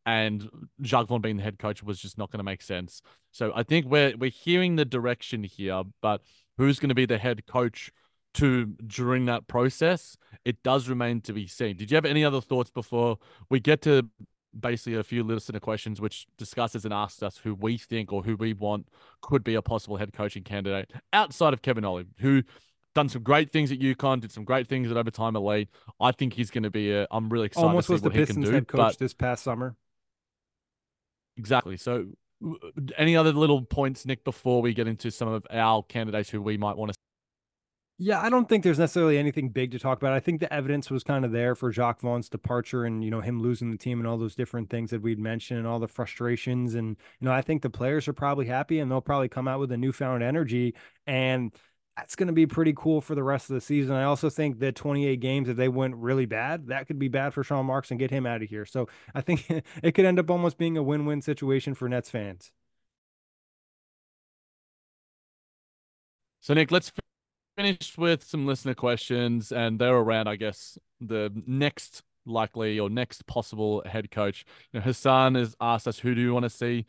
And 0.06 0.50
Jacque 0.82 1.08
Vaughn 1.08 1.21
being 1.21 1.38
the 1.38 1.43
head 1.43 1.60
coach 1.60 1.84
was 1.84 2.00
just 2.00 2.17
not 2.17 2.32
going 2.32 2.39
to 2.39 2.43
make 2.43 2.62
sense. 2.62 3.02
So 3.32 3.52
I 3.56 3.63
think 3.63 3.86
we're 3.86 4.15
we're 4.17 4.32
hearing 4.32 4.76
the 4.76 4.86
direction 4.86 5.43
here, 5.43 5.84
but 6.02 6.21
who's 6.58 6.80
going 6.80 6.89
to 6.89 6.95
be 6.95 7.06
the 7.06 7.19
head 7.19 7.45
coach 7.45 7.91
to 8.36 8.65
during 8.88 9.26
that 9.26 9.47
process, 9.47 10.17
it 10.45 10.63
does 10.63 10.88
remain 10.89 11.21
to 11.21 11.34
be 11.34 11.45
seen. 11.45 11.78
Did 11.78 11.91
you 11.91 11.95
have 11.95 12.06
any 12.06 12.24
other 12.24 12.41
thoughts 12.41 12.71
before 12.71 13.17
we 13.50 13.60
get 13.60 13.82
to 13.84 14.10
basically 14.57 14.95
a 14.95 15.03
few 15.03 15.23
listener 15.23 15.59
questions 15.59 16.01
which 16.01 16.27
discusses 16.37 16.85
and 16.85 16.93
asks 16.93 17.23
us 17.23 17.37
who 17.37 17.55
we 17.55 17.77
think 17.77 18.11
or 18.11 18.23
who 18.23 18.35
we 18.35 18.53
want 18.53 18.87
could 19.21 19.43
be 19.43 19.55
a 19.55 19.61
possible 19.61 19.97
head 19.97 20.13
coaching 20.13 20.43
candidate 20.43 20.91
outside 21.13 21.53
of 21.53 21.61
Kevin 21.61 21.85
Ollie, 21.85 22.05
who 22.19 22.43
done 22.93 23.09
some 23.09 23.23
great 23.23 23.51
things 23.51 23.71
at 23.71 23.79
UConn, 23.79 24.19
did 24.19 24.31
some 24.31 24.43
great 24.43 24.67
things 24.67 24.91
at 24.91 24.97
Overtime 24.97 25.35
Elite. 25.35 25.69
I 25.99 26.11
think 26.11 26.33
he's 26.33 26.51
going 26.51 26.63
to 26.63 26.69
be 26.69 26.91
a. 26.93 27.07
I'm 27.11 27.29
really 27.29 27.45
excited 27.45 27.67
Almost 27.67 27.87
to 27.87 27.87
see 27.87 27.93
was 27.93 28.01
what 28.01 28.13
the 28.13 28.19
he 28.19 28.25
Pistons 28.25 28.45
can 28.45 28.51
do. 28.51 28.51
head 28.51 28.67
coach 28.67 28.93
but 28.93 28.99
this 28.99 29.13
past 29.13 29.43
summer. 29.43 29.75
exactly. 31.37 31.77
So, 31.77 32.07
any 32.97 33.15
other 33.15 33.31
little 33.31 33.61
points, 33.61 34.05
Nick, 34.05 34.23
before 34.23 34.61
we 34.61 34.73
get 34.73 34.87
into 34.87 35.11
some 35.11 35.27
of 35.27 35.45
our 35.51 35.83
candidates 35.83 36.29
who 36.29 36.41
we 36.41 36.57
might 36.57 36.75
want 36.75 36.91
to 36.91 36.97
yeah, 38.03 38.19
I 38.19 38.31
don't 38.31 38.49
think 38.49 38.63
there's 38.63 38.79
necessarily 38.79 39.19
anything 39.19 39.49
big 39.49 39.69
to 39.73 39.79
talk 39.79 39.99
about. 39.99 40.13
I 40.13 40.19
think 40.19 40.39
the 40.39 40.51
evidence 40.51 40.89
was 40.89 41.03
kind 41.03 41.23
of 41.23 41.31
there 41.31 41.53
for 41.53 41.69
Jacque 41.69 41.99
Vaughn's 41.99 42.29
departure 42.29 42.83
and, 42.83 43.03
you 43.03 43.11
know, 43.11 43.21
him 43.21 43.39
losing 43.39 43.69
the 43.69 43.77
team 43.77 43.99
and 43.99 44.07
all 44.07 44.17
those 44.17 44.33
different 44.33 44.71
things 44.71 44.89
that 44.89 45.03
we'd 45.03 45.19
mentioned 45.19 45.59
and 45.59 45.67
all 45.67 45.77
the 45.77 45.87
frustrations. 45.87 46.73
And, 46.73 46.97
you 47.19 47.25
know, 47.25 47.31
I 47.31 47.43
think 47.43 47.61
the 47.61 47.69
players 47.69 48.07
are 48.07 48.13
probably 48.13 48.47
happy 48.47 48.79
and 48.79 48.89
they'll 48.89 49.01
probably 49.01 49.29
come 49.29 49.47
out 49.47 49.59
with 49.59 49.71
a 49.71 49.77
newfound 49.77 50.23
energy. 50.23 50.73
And 51.05 51.51
that's 51.95 52.15
going 52.15 52.25
to 52.25 52.33
be 52.33 52.47
pretty 52.47 52.73
cool 52.75 53.01
for 53.01 53.13
the 53.13 53.21
rest 53.21 53.51
of 53.51 53.53
the 53.53 53.61
season. 53.61 53.95
I 53.95 54.05
also 54.05 54.31
think 54.31 54.57
that 54.61 54.75
28 54.75 55.19
games, 55.19 55.47
if 55.47 55.55
they 55.55 55.69
went 55.69 55.95
really 55.95 56.25
bad, 56.25 56.69
that 56.69 56.87
could 56.87 56.97
be 56.97 57.07
bad 57.07 57.35
for 57.35 57.43
Sean 57.43 57.67
Marks 57.67 57.91
and 57.91 57.99
get 57.99 58.09
him 58.09 58.25
out 58.25 58.41
of 58.41 58.49
here. 58.49 58.65
So 58.65 58.87
I 59.13 59.21
think 59.21 59.47
it 59.83 59.91
could 59.91 60.05
end 60.05 60.17
up 60.17 60.31
almost 60.31 60.57
being 60.57 60.75
a 60.75 60.81
win 60.81 61.05
win 61.05 61.21
situation 61.21 61.75
for 61.75 61.87
Nets 61.87 62.09
fans. 62.09 62.51
So, 66.39 66.55
Nick, 66.55 66.71
let's 66.71 66.91
finished 67.62 67.97
with 67.97 68.24
some 68.24 68.45
listener 68.45 68.74
questions, 68.74 69.52
and 69.52 69.80
they're 69.80 69.95
around, 69.95 70.28
I 70.28 70.36
guess, 70.36 70.78
the 71.00 71.32
next 71.45 72.02
likely 72.26 72.80
or 72.80 72.89
next 72.89 73.26
possible 73.28 73.84
head 73.86 74.12
coach. 74.12 74.45
You 74.71 74.80
know, 74.80 74.84
Hassan 74.84 75.36
has 75.36 75.56
asked 75.62 75.88
us, 75.88 76.00
who 76.00 76.15
do 76.15 76.21
you 76.21 76.34
want 76.34 76.43
to 76.43 76.50
see 76.50 76.86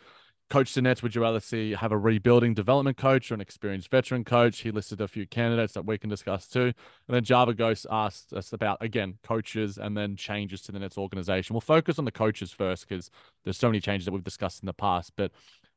coach 0.51 0.75
the 0.75 0.83
Nets? 0.83 1.03
Would 1.03 1.15
you 1.15 1.23
rather 1.23 1.41
see 1.41 1.73
have 1.73 1.93
a 1.93 1.99
rebuilding 1.99 2.55
development 2.55 2.97
coach 2.97 3.31
or 3.31 3.35
an 3.35 3.41
experienced 3.41 3.91
veteran 3.91 4.25
coach? 4.25 4.61
He 4.61 4.71
listed 4.71 5.01
a 5.01 5.09
few 5.09 5.27
candidates 5.27 5.73
that 5.75 5.87
we 5.87 5.99
can 5.99 6.11
discuss 6.11 6.47
too. 6.47 6.65
And 6.65 6.75
then 7.09 7.25
Java 7.25 7.55
Ghost 7.55 7.87
asked 7.91 8.33
us 8.33 8.53
about, 8.53 8.79
again, 8.83 9.19
coaches 9.23 9.79
and 9.79 9.97
then 9.97 10.17
changes 10.17 10.61
to 10.63 10.73
the 10.73 10.79
Nets 10.79 10.99
organization. 10.99 11.55
We'll 11.55 11.63
focus 11.63 11.99
on 11.99 12.05
the 12.05 12.13
coaches 12.13 12.51
first 12.51 12.89
because 12.89 13.11
there's 13.45 13.59
so 13.59 13.69
many 13.69 13.81
changes 13.81 14.05
that 14.07 14.13
we've 14.13 14.25
discussed 14.25 14.63
in 14.63 14.67
the 14.67 14.75
past. 14.75 15.13
But 15.17 15.33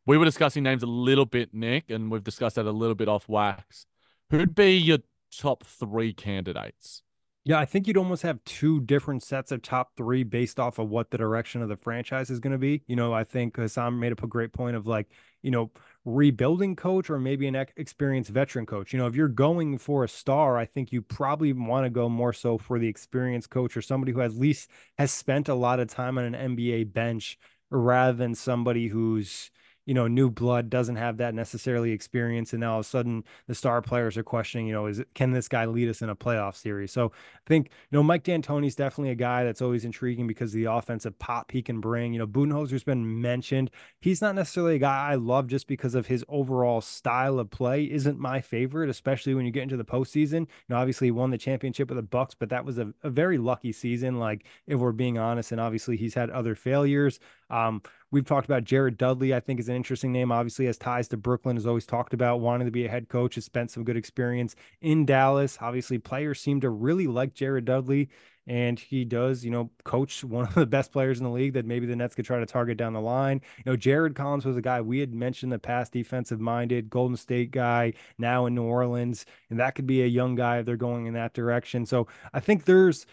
we 0.06 0.18
were 0.18 0.26
discussing 0.26 0.64
names 0.64 0.84
a 0.84 0.88
little 0.88 1.26
bit, 1.26 1.54
Nick, 1.54 1.90
and 1.90 2.12
we've 2.12 2.24
discussed 2.24 2.58
that 2.58 2.66
a 2.66 2.72
little 2.72 2.96
bit 2.96 3.08
off 3.08 3.30
wax. 3.30 3.86
Who'd 4.32 4.56
be 4.56 4.76
your 4.76 5.00
top 5.32 5.64
three 5.64 6.14
candidates? 6.14 7.04
Yeah, 7.48 7.60
I 7.60 7.66
think 7.66 7.86
you'd 7.86 7.98
almost 7.98 8.24
have 8.24 8.44
two 8.44 8.82
different 8.82 9.22
sets 9.22 9.52
of 9.52 9.62
top 9.62 9.92
three 9.96 10.24
based 10.24 10.60
off 10.60 10.80
of 10.80 10.90
what 10.90 11.12
the 11.12 11.18
direction 11.20 11.62
of 11.62 11.70
the 11.70 11.78
franchise 11.78 12.32
is 12.32 12.40
going 12.40 12.54
to 12.54 12.58
be. 12.58 12.82
You 12.88 12.96
know, 12.96 13.14
I 13.14 13.24
think 13.24 13.56
Hassan 13.56 14.00
made 14.00 14.12
up 14.12 14.24
a 14.24 14.28
great 14.28 14.52
point 14.52 14.76
of 14.76 14.88
like, 14.88 15.12
you 15.44 15.52
know, 15.52 15.70
rebuilding 16.06 16.76
coach 16.76 17.08
or 17.08 17.20
maybe 17.20 17.48
an 17.48 17.56
experienced 17.78 18.32
veteran 18.32 18.66
coach. 18.66 18.92
You 18.92 18.98
know, 18.98 19.06
if 19.06 19.16
you're 19.16 19.28
going 19.28 19.78
for 19.78 20.04
a 20.04 20.10
star, 20.10 20.58
I 20.58 20.66
think 20.66 20.92
you 20.92 21.04
probably 21.04 21.54
want 21.54 21.86
to 21.86 21.92
go 21.92 22.10
more 22.10 22.34
so 22.34 22.58
for 22.58 22.80
the 22.80 22.88
experienced 22.88 23.52
coach 23.52 23.78
or 23.78 23.84
somebody 23.84 24.12
who 24.12 24.22
at 24.22 24.34
least 24.34 24.72
has 24.98 25.12
spent 25.12 25.48
a 25.48 25.54
lot 25.54 25.80
of 25.80 25.88
time 25.88 26.18
on 26.18 26.34
an 26.34 26.56
NBA 26.58 26.94
bench 26.94 27.38
rather 27.70 28.18
than 28.18 28.34
somebody 28.34 28.88
who's, 28.88 29.52
you 29.86 29.94
know, 29.94 30.08
new 30.08 30.30
blood 30.30 30.70
doesn't 30.70 30.96
have 30.96 31.18
that 31.18 31.34
necessarily 31.34 31.92
experience, 31.92 32.54
and 32.54 32.62
now 32.62 32.74
all 32.74 32.80
of 32.80 32.86
a 32.86 32.90
sudden 32.90 33.24
the 33.48 33.56
star 33.56 33.82
players 33.82 34.18
are 34.18 34.24
questioning, 34.24 34.68
you 34.68 34.74
know, 34.74 34.88
is 34.88 35.04
can 35.14 35.32
this 35.32 35.48
guy 35.48 35.66
lead 35.66 35.90
us 35.90 36.02
in 36.02 36.10
a 36.10 36.16
playoff 36.16 36.56
series? 36.56 36.92
So 36.92 37.12
I 37.14 37.48
think 37.48 37.68
you 37.92 37.98
know 37.98 38.04
Mike 38.04 38.24
D'Antoni's 38.24 38.76
definitely 38.76 39.12
a 39.12 39.16
guy 39.16 39.44
that's 39.44 39.62
always 39.62 39.86
intriguing 39.86 40.28
because 40.28 40.52
of 40.52 40.58
the 40.58 40.66
offensive 40.66 41.18
pop 41.20 41.52
he 41.52 41.62
can 41.62 41.80
bring. 41.80 42.14
You 42.14 42.20
know, 42.20 42.28
Budenholzer's 42.28 42.84
been 42.84 43.22
mentioned. 43.22 43.70
He's 44.00 44.22
not 44.22 44.36
necessarily 44.36 44.76
a 44.76 44.80
guy 44.80 45.10
I 45.12 45.16
love 45.16 45.48
just 45.48 45.68
because 45.68 45.96
of 45.96 46.08
his 46.08 46.26
overall 46.28 46.82
style 46.82 47.40
of 47.40 47.50
play. 47.50 47.84
Isn't 47.84 48.20
my 48.20 48.42
favorite, 48.42 48.90
especially 48.90 49.36
when 49.36 49.46
you 49.46 49.52
get 49.52 49.64
into 49.64 49.78
the 49.78 49.86
postseason. 49.86 50.42
You 50.42 50.48
know, 50.70 50.78
obviously 50.78 51.08
he 51.08 51.12
won 51.12 51.30
the 51.30 51.38
championship 51.38 51.90
with 51.90 51.98
the 51.98 52.04
Bucks, 52.04 52.34
but 52.34 52.50
that 52.50 52.66
was 52.66 52.78
a, 52.78 52.94
a 53.04 53.10
very 53.10 53.38
lucky 53.38 53.72
season. 53.72 54.20
Like 54.20 54.46
if 54.68 54.80
we're 54.80 54.92
being 54.92 55.18
honest, 55.18 55.52
and 55.52 55.62
obviously 55.62 55.98
he's 55.98 56.14
had 56.14 56.30
other 56.30 56.56
failures. 56.56 57.20
Um, 57.50 57.82
we've 58.12 58.26
talked 58.26 58.46
about 58.46 58.64
Jared 58.64 58.98
Dudley, 58.98 59.34
I 59.34 59.40
think 59.40 59.60
is 59.60 59.70
an 59.70 59.76
interesting 59.76 60.12
name. 60.12 60.32
Obviously, 60.32 60.66
has 60.66 60.78
ties 60.78 61.08
to 61.10 61.18
Brooklyn, 61.18 61.56
has 61.56 61.68
always 61.68 61.86
talked 61.86 62.14
about 62.14 62.40
wanting 62.40 62.68
to 62.68 62.72
be 62.72 62.86
a 62.86 62.90
head 62.90 63.10
coach, 63.10 63.36
has 63.36 63.46
spent 63.46 63.72
some 63.72 63.84
good 63.84 63.98
experience 63.98 64.56
in 64.82 65.06
Dallas. 65.06 65.58
Obviously, 65.62 65.98
players 65.98 66.40
seem 66.40 66.62
to 66.62 66.70
really 66.70 67.08
like 67.08 67.34
Jared 67.34 67.66
Dudley, 67.66 68.10
and 68.48 68.80
he 68.80 69.06
does, 69.06 69.44
you 69.44 69.52
know, 69.52 69.70
coach 69.84 70.24
one 70.24 70.46
of 70.48 70.54
the 70.54 70.66
best 70.66 70.92
players 70.92 71.20
in 71.20 71.24
the 71.24 71.32
league 71.32 71.54
that 71.54 71.66
maybe 71.66 71.86
the 71.86 71.96
Nets 71.96 72.16
could 72.16 72.26
try 72.26 72.40
to 72.40 72.46
target 72.46 72.78
down 72.78 72.94
the 72.94 73.02
line. 73.02 73.42
You 73.66 73.72
know, 73.72 73.78
Jarron 73.78 74.16
Collins 74.16 74.46
was 74.46 74.58
a 74.58 74.62
guy 74.62 74.82
we 74.82 75.00
had 75.00 75.14
mentioned 75.14 75.52
the 75.52 75.60
past, 75.60 75.92
defensive 75.92 76.40
minded, 76.40 76.90
Golden 76.90 77.18
State 77.18 77.52
guy, 77.52 77.94
now 78.18 78.46
in 78.46 78.56
New 78.56 78.64
Orleans, 78.64 79.26
and 79.50 79.60
that 79.60 79.76
could 79.76 79.88
be 79.88 80.04
a 80.04 80.08
young 80.08 80.36
guy 80.36 80.60
if 80.60 80.66
they're 80.66 80.78
going 80.78 81.06
in 81.06 81.14
that 81.14 81.34
direction. 81.34 81.86
So 81.86 82.08
I 82.34 82.40
think 82.40 82.66
there's 82.66 83.06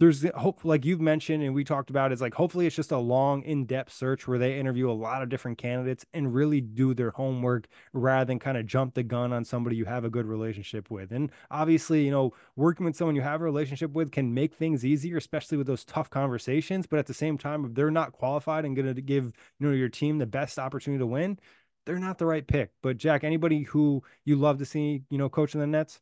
there's 0.00 0.24
hope 0.36 0.64
like 0.64 0.84
you've 0.84 1.00
mentioned 1.00 1.42
and 1.42 1.54
we 1.54 1.64
talked 1.64 1.90
about 1.90 2.12
is 2.12 2.20
like 2.20 2.34
hopefully 2.34 2.66
it's 2.66 2.76
just 2.76 2.92
a 2.92 2.98
long 2.98 3.42
in-depth 3.42 3.92
search 3.92 4.28
where 4.28 4.38
they 4.38 4.58
interview 4.58 4.90
a 4.90 4.92
lot 4.92 5.22
of 5.22 5.28
different 5.28 5.58
candidates 5.58 6.06
and 6.14 6.32
really 6.32 6.60
do 6.60 6.94
their 6.94 7.10
homework 7.10 7.66
rather 7.92 8.24
than 8.24 8.38
kind 8.38 8.56
of 8.56 8.66
jump 8.66 8.94
the 8.94 9.02
gun 9.02 9.32
on 9.32 9.44
somebody 9.44 9.76
you 9.76 9.84
have 9.84 10.04
a 10.04 10.10
good 10.10 10.26
relationship 10.26 10.90
with. 10.90 11.10
And 11.10 11.30
obviously 11.50 12.04
you 12.04 12.10
know 12.10 12.32
working 12.56 12.86
with 12.86 12.96
someone 12.96 13.16
you 13.16 13.22
have 13.22 13.40
a 13.40 13.44
relationship 13.44 13.92
with 13.92 14.12
can 14.12 14.32
make 14.32 14.54
things 14.54 14.84
easier 14.84 15.16
especially 15.16 15.58
with 15.58 15.66
those 15.66 15.84
tough 15.84 16.10
conversations 16.10 16.86
but 16.86 16.98
at 16.98 17.06
the 17.06 17.14
same 17.14 17.36
time 17.36 17.64
if 17.64 17.74
they're 17.74 17.90
not 17.90 18.12
qualified 18.12 18.64
and 18.64 18.76
going 18.76 18.94
to 18.94 19.02
give 19.02 19.32
you 19.58 19.66
know 19.66 19.72
your 19.72 19.88
team 19.88 20.18
the 20.18 20.26
best 20.26 20.58
opportunity 20.58 20.98
to 21.00 21.06
win 21.06 21.38
they're 21.86 21.98
not 21.98 22.18
the 22.18 22.26
right 22.26 22.46
pick. 22.46 22.70
But 22.82 22.98
Jac 22.98 23.24
anybody 23.24 23.62
who 23.62 24.02
you 24.26 24.36
love 24.36 24.58
to 24.58 24.66
see 24.66 25.02
you 25.08 25.16
know 25.16 25.30
coaching 25.30 25.60
the 25.60 25.66
nets 25.66 26.00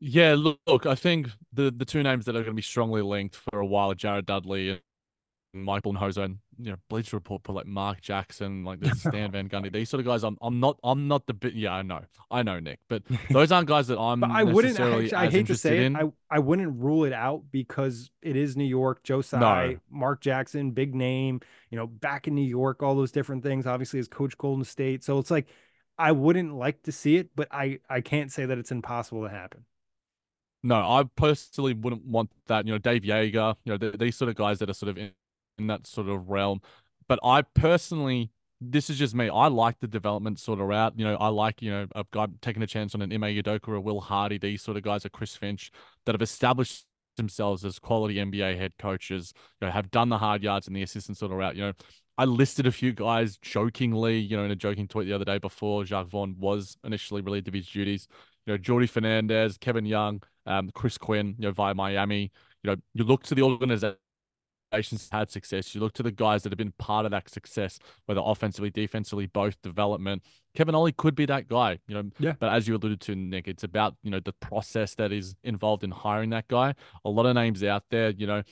yeah, 0.00 0.34
look, 0.36 0.58
look, 0.66 0.86
I 0.86 0.94
think 0.94 1.28
the 1.52 1.70
the 1.70 1.84
two 1.84 2.02
names 2.02 2.24
that 2.24 2.34
are 2.34 2.40
going 2.40 2.52
to 2.52 2.54
be 2.54 2.62
strongly 2.62 3.02
linked 3.02 3.36
for 3.36 3.60
a 3.60 3.66
while 3.66 3.90
are 3.90 3.94
Jared 3.94 4.26
Dudley 4.26 4.70
and 4.70 4.80
Mike 5.64 5.82
Budenholzer 5.82 6.24
and 6.24 6.38
you 6.58 6.70
know 6.70 6.76
Bleacher 6.88 7.16
Report 7.16 7.42
put 7.42 7.54
like 7.54 7.66
Mark 7.66 8.00
Jackson, 8.00 8.64
like 8.64 8.80
this 8.80 9.00
Stan 9.04 9.30
Van 9.30 9.48
Gundy. 9.48 9.72
These 9.72 9.90
sort 9.90 10.00
of 10.00 10.06
guys, 10.06 10.24
I'm 10.24 10.38
I'm 10.40 10.58
not 10.60 10.78
I'm 10.82 11.06
not 11.08 11.26
the 11.26 11.34
bit. 11.34 11.54
Yeah, 11.54 11.74
I 11.74 11.82
know, 11.82 12.00
I 12.30 12.42
know 12.42 12.60
Nick, 12.60 12.78
but 12.88 13.02
those 13.30 13.52
aren't 13.52 13.68
guys 13.68 13.88
that 13.88 13.98
I'm. 13.98 14.20
but 14.20 14.30
I 14.30 14.44
wouldn't. 14.44 14.78
Actually, 14.78 15.12
I 15.12 15.28
hate 15.30 15.46
to 15.48 15.56
say 15.56 15.84
in. 15.84 15.96
it. 15.96 16.12
I 16.30 16.36
I 16.36 16.38
wouldn't 16.38 16.78
rule 16.80 17.04
it 17.04 17.12
out 17.12 17.44
because 17.50 18.10
it 18.22 18.36
is 18.36 18.56
New 18.56 18.64
York. 18.64 19.02
Joe 19.02 19.20
Tsai, 19.20 19.38
No. 19.72 19.80
Mark 19.90 20.20
Jackson, 20.20 20.70
big 20.70 20.94
name. 20.94 21.40
You 21.70 21.76
know, 21.76 21.86
back 21.86 22.26
in 22.26 22.34
New 22.34 22.40
York, 22.46 22.82
all 22.82 22.94
those 22.94 23.12
different 23.12 23.42
things. 23.42 23.66
Obviously, 23.66 24.00
as 24.00 24.08
Coach 24.08 24.36
Golden 24.38 24.64
State, 24.64 25.04
so 25.04 25.18
it's 25.18 25.30
like 25.30 25.46
I 25.98 26.12
wouldn't 26.12 26.54
like 26.54 26.82
to 26.84 26.92
see 26.92 27.16
it, 27.16 27.30
but 27.34 27.48
I 27.50 27.80
I 27.88 28.00
can't 28.00 28.30
say 28.32 28.46
that 28.46 28.56
it's 28.58 28.70
impossible 28.70 29.24
to 29.24 29.28
happen. 29.28 29.64
No, 30.62 30.76
I 30.76 31.04
personally 31.16 31.72
wouldn't 31.72 32.04
want 32.04 32.30
that. 32.46 32.66
You 32.66 32.72
know, 32.72 32.78
Dave 32.78 33.02
Joerger, 33.02 33.54
you 33.64 33.72
know, 33.72 33.78
the, 33.78 33.96
these 33.96 34.16
sort 34.16 34.28
of 34.28 34.34
guys 34.34 34.58
that 34.58 34.68
are 34.68 34.74
sort 34.74 34.90
of 34.90 34.98
in, 34.98 35.12
in 35.58 35.66
that 35.68 35.86
sort 35.86 36.08
of 36.08 36.28
realm. 36.28 36.60
But 37.08 37.18
I 37.24 37.42
personally, 37.42 38.30
this 38.60 38.90
is 38.90 38.98
just 38.98 39.14
me. 39.14 39.30
I 39.30 39.48
like 39.48 39.80
the 39.80 39.88
development 39.88 40.38
sort 40.38 40.60
of 40.60 40.66
route. 40.66 40.94
You 40.96 41.06
know, 41.06 41.16
I 41.16 41.28
like, 41.28 41.62
you 41.62 41.70
know, 41.70 41.86
a 41.94 42.04
guy 42.10 42.26
taking 42.42 42.62
a 42.62 42.66
chance 42.66 42.94
on 42.94 43.00
an 43.00 43.12
Ime 43.12 43.22
Udoka 43.22 43.68
or 43.68 43.76
a 43.76 43.80
Will 43.80 44.00
Hardy, 44.00 44.38
these 44.38 44.62
sort 44.62 44.76
of 44.76 44.82
guys, 44.82 45.06
or 45.06 45.08
Chris 45.08 45.34
Finch, 45.34 45.70
that 46.04 46.14
have 46.14 46.22
established 46.22 46.84
themselves 47.16 47.64
as 47.64 47.78
quality 47.78 48.16
NBA 48.16 48.56
head 48.58 48.72
coaches, 48.78 49.32
you 49.60 49.66
know, 49.66 49.72
have 49.72 49.90
done 49.90 50.08
the 50.10 50.18
hard 50.18 50.42
yards 50.42 50.66
and 50.66 50.76
the 50.76 50.82
assistant 50.82 51.16
sort 51.16 51.32
of 51.32 51.38
route. 51.38 51.56
You 51.56 51.62
know, 51.62 51.72
I 52.18 52.26
listed 52.26 52.66
a 52.66 52.72
few 52.72 52.92
guys 52.92 53.38
jokingly, 53.38 54.18
you 54.18 54.36
know, 54.36 54.44
in 54.44 54.50
a 54.50 54.56
joking 54.56 54.86
tweet 54.88 55.06
the 55.06 55.14
other 55.14 55.24
day 55.24 55.38
before 55.38 55.84
Jacque 55.84 56.08
Vaughn 56.08 56.36
was 56.38 56.76
initially 56.84 57.22
relieved 57.22 57.48
of 57.48 57.54
his 57.54 57.66
duties. 57.66 58.08
You 58.50 58.56
know, 58.56 58.62
Jordi 58.62 58.88
Fernandez, 58.88 59.56
Kevin 59.58 59.84
Young, 59.84 60.22
um, 60.44 60.70
Chris 60.74 60.98
Quinn, 60.98 61.36
you 61.38 61.46
know, 61.46 61.52
via 61.52 61.72
Miami. 61.72 62.32
You 62.64 62.70
know, 62.70 62.76
you 62.94 63.04
look 63.04 63.22
to 63.24 63.34
the 63.36 63.42
organization 63.42 63.96
had 65.12 65.30
success. 65.30 65.72
You 65.72 65.80
look 65.80 65.92
to 65.94 66.02
the 66.02 66.10
guys 66.10 66.42
that 66.42 66.50
have 66.50 66.58
been 66.58 66.72
part 66.78 67.04
of 67.04 67.12
that 67.12 67.28
success, 67.28 67.78
whether 68.06 68.20
offensively, 68.24 68.70
defensively, 68.70 69.26
both 69.26 69.60
development. 69.62 70.24
Kevin 70.56 70.74
Ollie 70.74 70.90
could 70.90 71.14
be 71.14 71.26
that 71.26 71.46
guy, 71.46 71.78
you 71.86 71.94
know. 71.94 72.10
Yeah. 72.18 72.32
But 72.40 72.52
as 72.52 72.66
you 72.66 72.74
alluded 72.74 73.00
to, 73.02 73.14
Nick, 73.14 73.46
it's 73.46 73.62
about 73.62 73.94
you 74.02 74.10
know 74.10 74.20
the 74.20 74.32
process 74.32 74.96
that 74.96 75.12
is 75.12 75.36
involved 75.44 75.84
in 75.84 75.92
hiring 75.92 76.30
that 76.30 76.48
guy. 76.48 76.74
A 77.04 77.08
lot 77.10 77.26
of 77.26 77.34
names 77.34 77.62
out 77.62 77.84
there, 77.90 78.10
you 78.10 78.26
know. 78.26 78.42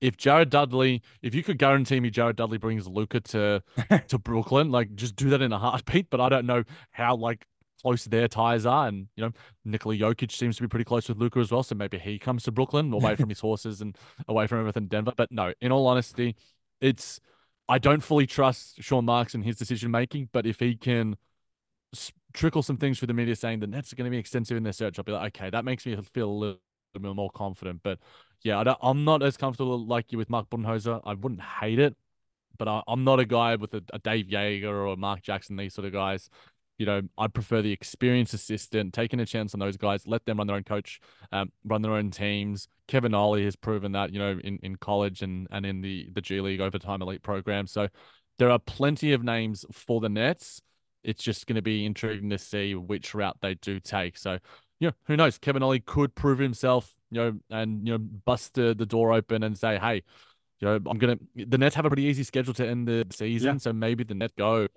If 0.00 0.16
Jared 0.16 0.50
Dudley, 0.50 1.02
if 1.22 1.34
you 1.34 1.42
could 1.42 1.58
guarantee 1.58 1.98
me 1.98 2.10
Jared 2.10 2.36
Dudley 2.36 2.58
brings 2.58 2.86
Luka 2.86 3.18
to 3.20 3.62
to 4.08 4.18
Brooklyn, 4.18 4.70
like 4.70 4.94
just 4.94 5.16
do 5.16 5.30
that 5.30 5.42
in 5.42 5.52
a 5.52 5.58
heartbeat. 5.58 6.10
But 6.10 6.20
I 6.20 6.28
don't 6.28 6.46
know 6.46 6.62
how 6.92 7.16
like 7.16 7.46
close 7.82 8.04
their 8.04 8.28
ties 8.28 8.66
are. 8.66 8.88
And, 8.88 9.08
you 9.16 9.24
know, 9.24 9.32
Nikola 9.64 9.96
Jokic 9.96 10.32
seems 10.32 10.56
to 10.56 10.62
be 10.62 10.68
pretty 10.68 10.84
close 10.84 11.08
with 11.08 11.18
Luka 11.18 11.38
as 11.40 11.50
well. 11.50 11.62
So 11.62 11.74
maybe 11.74 11.98
he 11.98 12.18
comes 12.18 12.42
to 12.44 12.52
Brooklyn 12.52 12.92
away 12.92 13.16
from 13.16 13.28
his 13.28 13.40
horses 13.40 13.80
and 13.80 13.96
away 14.28 14.46
from 14.46 14.60
everything 14.60 14.84
in 14.84 14.88
Denver. 14.88 15.12
But 15.16 15.30
no, 15.30 15.52
in 15.60 15.72
all 15.72 15.86
honesty, 15.86 16.36
it's, 16.80 17.20
I 17.68 17.78
don't 17.78 18.02
fully 18.02 18.26
trust 18.26 18.82
Sean 18.82 19.04
Marks 19.04 19.34
and 19.34 19.44
his 19.44 19.56
decision 19.56 19.90
making. 19.90 20.28
But 20.32 20.46
if 20.46 20.58
he 20.58 20.76
can 20.76 21.16
trickle 22.32 22.62
some 22.62 22.76
things 22.76 22.98
through 22.98 23.06
the 23.08 23.14
media 23.14 23.36
saying 23.36 23.60
the 23.60 23.66
Nets 23.66 23.92
are 23.92 23.96
going 23.96 24.06
to 24.06 24.10
be 24.10 24.18
extensive 24.18 24.56
in 24.56 24.62
their 24.62 24.72
search, 24.72 24.98
I'll 24.98 25.04
be 25.04 25.12
like, 25.12 25.36
okay, 25.36 25.50
that 25.50 25.64
makes 25.64 25.86
me 25.86 25.96
feel 26.14 26.28
a 26.28 26.30
little 26.30 26.60
bit 26.94 27.14
more 27.14 27.30
confident. 27.30 27.80
But 27.82 27.98
yeah, 28.42 28.60
I 28.60 28.90
am 28.90 29.04
not 29.04 29.22
as 29.22 29.36
comfortable 29.36 29.84
like 29.84 30.12
you 30.12 30.18
with 30.18 30.30
Mark 30.30 30.48
Budenholzer. 30.50 31.00
I 31.04 31.14
wouldn't 31.14 31.40
hate 31.40 31.78
it, 31.78 31.96
but 32.58 32.68
I, 32.68 32.82
am 32.88 33.04
not 33.04 33.20
a 33.20 33.24
guy 33.24 33.56
with 33.56 33.74
a, 33.74 33.82
a 33.92 33.98
Dave 33.98 34.26
Joerger 34.26 34.64
or 34.64 34.86
a 34.86 34.96
Mark 34.96 35.22
Jackson, 35.22 35.56
these 35.56 35.74
sort 35.74 35.86
of 35.86 35.92
guys 35.92 36.30
you 36.78 36.86
know, 36.86 37.02
I'd 37.18 37.34
prefer 37.34 37.60
the 37.60 37.72
experienced 37.72 38.32
assistant, 38.34 38.94
taking 38.94 39.18
a 39.18 39.26
chance 39.26 39.52
on 39.52 39.60
those 39.60 39.76
guys, 39.76 40.06
let 40.06 40.24
them 40.24 40.38
run 40.38 40.46
their 40.46 40.56
own 40.56 40.62
coach, 40.62 41.00
um, 41.32 41.50
run 41.64 41.82
their 41.82 41.92
own 41.92 42.10
teams. 42.10 42.68
Kevin 42.86 43.14
Ollie 43.14 43.44
has 43.44 43.56
proven 43.56 43.92
that, 43.92 44.12
you 44.12 44.20
know, 44.20 44.38
in, 44.42 44.58
in 44.62 44.76
college 44.76 45.22
and, 45.22 45.48
and 45.50 45.66
in 45.66 45.80
the, 45.80 46.08
the 46.12 46.20
G 46.20 46.40
League 46.40 46.60
overtime 46.60 47.02
elite 47.02 47.22
program. 47.22 47.66
So 47.66 47.88
there 48.38 48.50
are 48.50 48.60
plenty 48.60 49.12
of 49.12 49.24
names 49.24 49.64
for 49.72 50.00
the 50.00 50.08
Nets. 50.08 50.62
It's 51.02 51.22
just 51.22 51.48
going 51.48 51.56
to 51.56 51.62
be 51.62 51.84
intriguing 51.84 52.30
to 52.30 52.38
see 52.38 52.76
which 52.76 53.12
route 53.12 53.36
they 53.42 53.54
do 53.54 53.80
take. 53.80 54.16
So, 54.16 54.38
you 54.78 54.88
know, 54.88 54.94
who 55.06 55.16
knows? 55.16 55.36
Kevin 55.38 55.64
Ollie 55.64 55.80
could 55.80 56.14
prove 56.14 56.38
himself, 56.38 56.94
you 57.10 57.20
know, 57.20 57.38
and, 57.50 57.86
you 57.86 57.94
know, 57.94 57.98
bust 57.98 58.54
the, 58.54 58.74
the 58.78 58.86
door 58.86 59.12
open 59.12 59.42
and 59.42 59.58
say, 59.58 59.78
hey, 59.78 60.02
you 60.60 60.68
know, 60.68 60.74
I'm 60.74 60.98
going 60.98 61.18
to, 61.18 61.46
the 61.46 61.58
Nets 61.58 61.74
have 61.74 61.86
a 61.86 61.88
pretty 61.88 62.04
easy 62.04 62.22
schedule 62.22 62.54
to 62.54 62.66
end 62.66 62.86
the 62.86 63.04
season. 63.12 63.54
Yeah. 63.54 63.58
So 63.58 63.72
maybe 63.72 64.04
the 64.04 64.14
Nets 64.14 64.34
go 64.36 64.68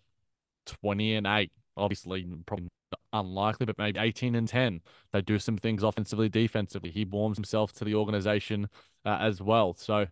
20 0.66 1.16
and 1.16 1.28
8 1.28 1.52
obviously 1.78 2.26
probably 2.46 2.68
unlikely, 3.14 3.66
but 3.66 3.78
maybe 3.78 4.00
18 4.00 4.36
and 4.36 4.48
10. 4.48 4.82
They 5.12 5.22
do 5.22 5.40
some 5.40 5.58
things 5.58 5.84
offensively, 5.84 6.30
defensively. 6.30 6.92
He 6.92 7.06
warms 7.06 7.38
himself 7.38 7.74
to 7.74 7.86
the 7.86 7.96
organization 7.96 8.70
uh, 9.06 9.18
as 9.20 9.42
well. 9.42 9.74
So, 9.74 10.08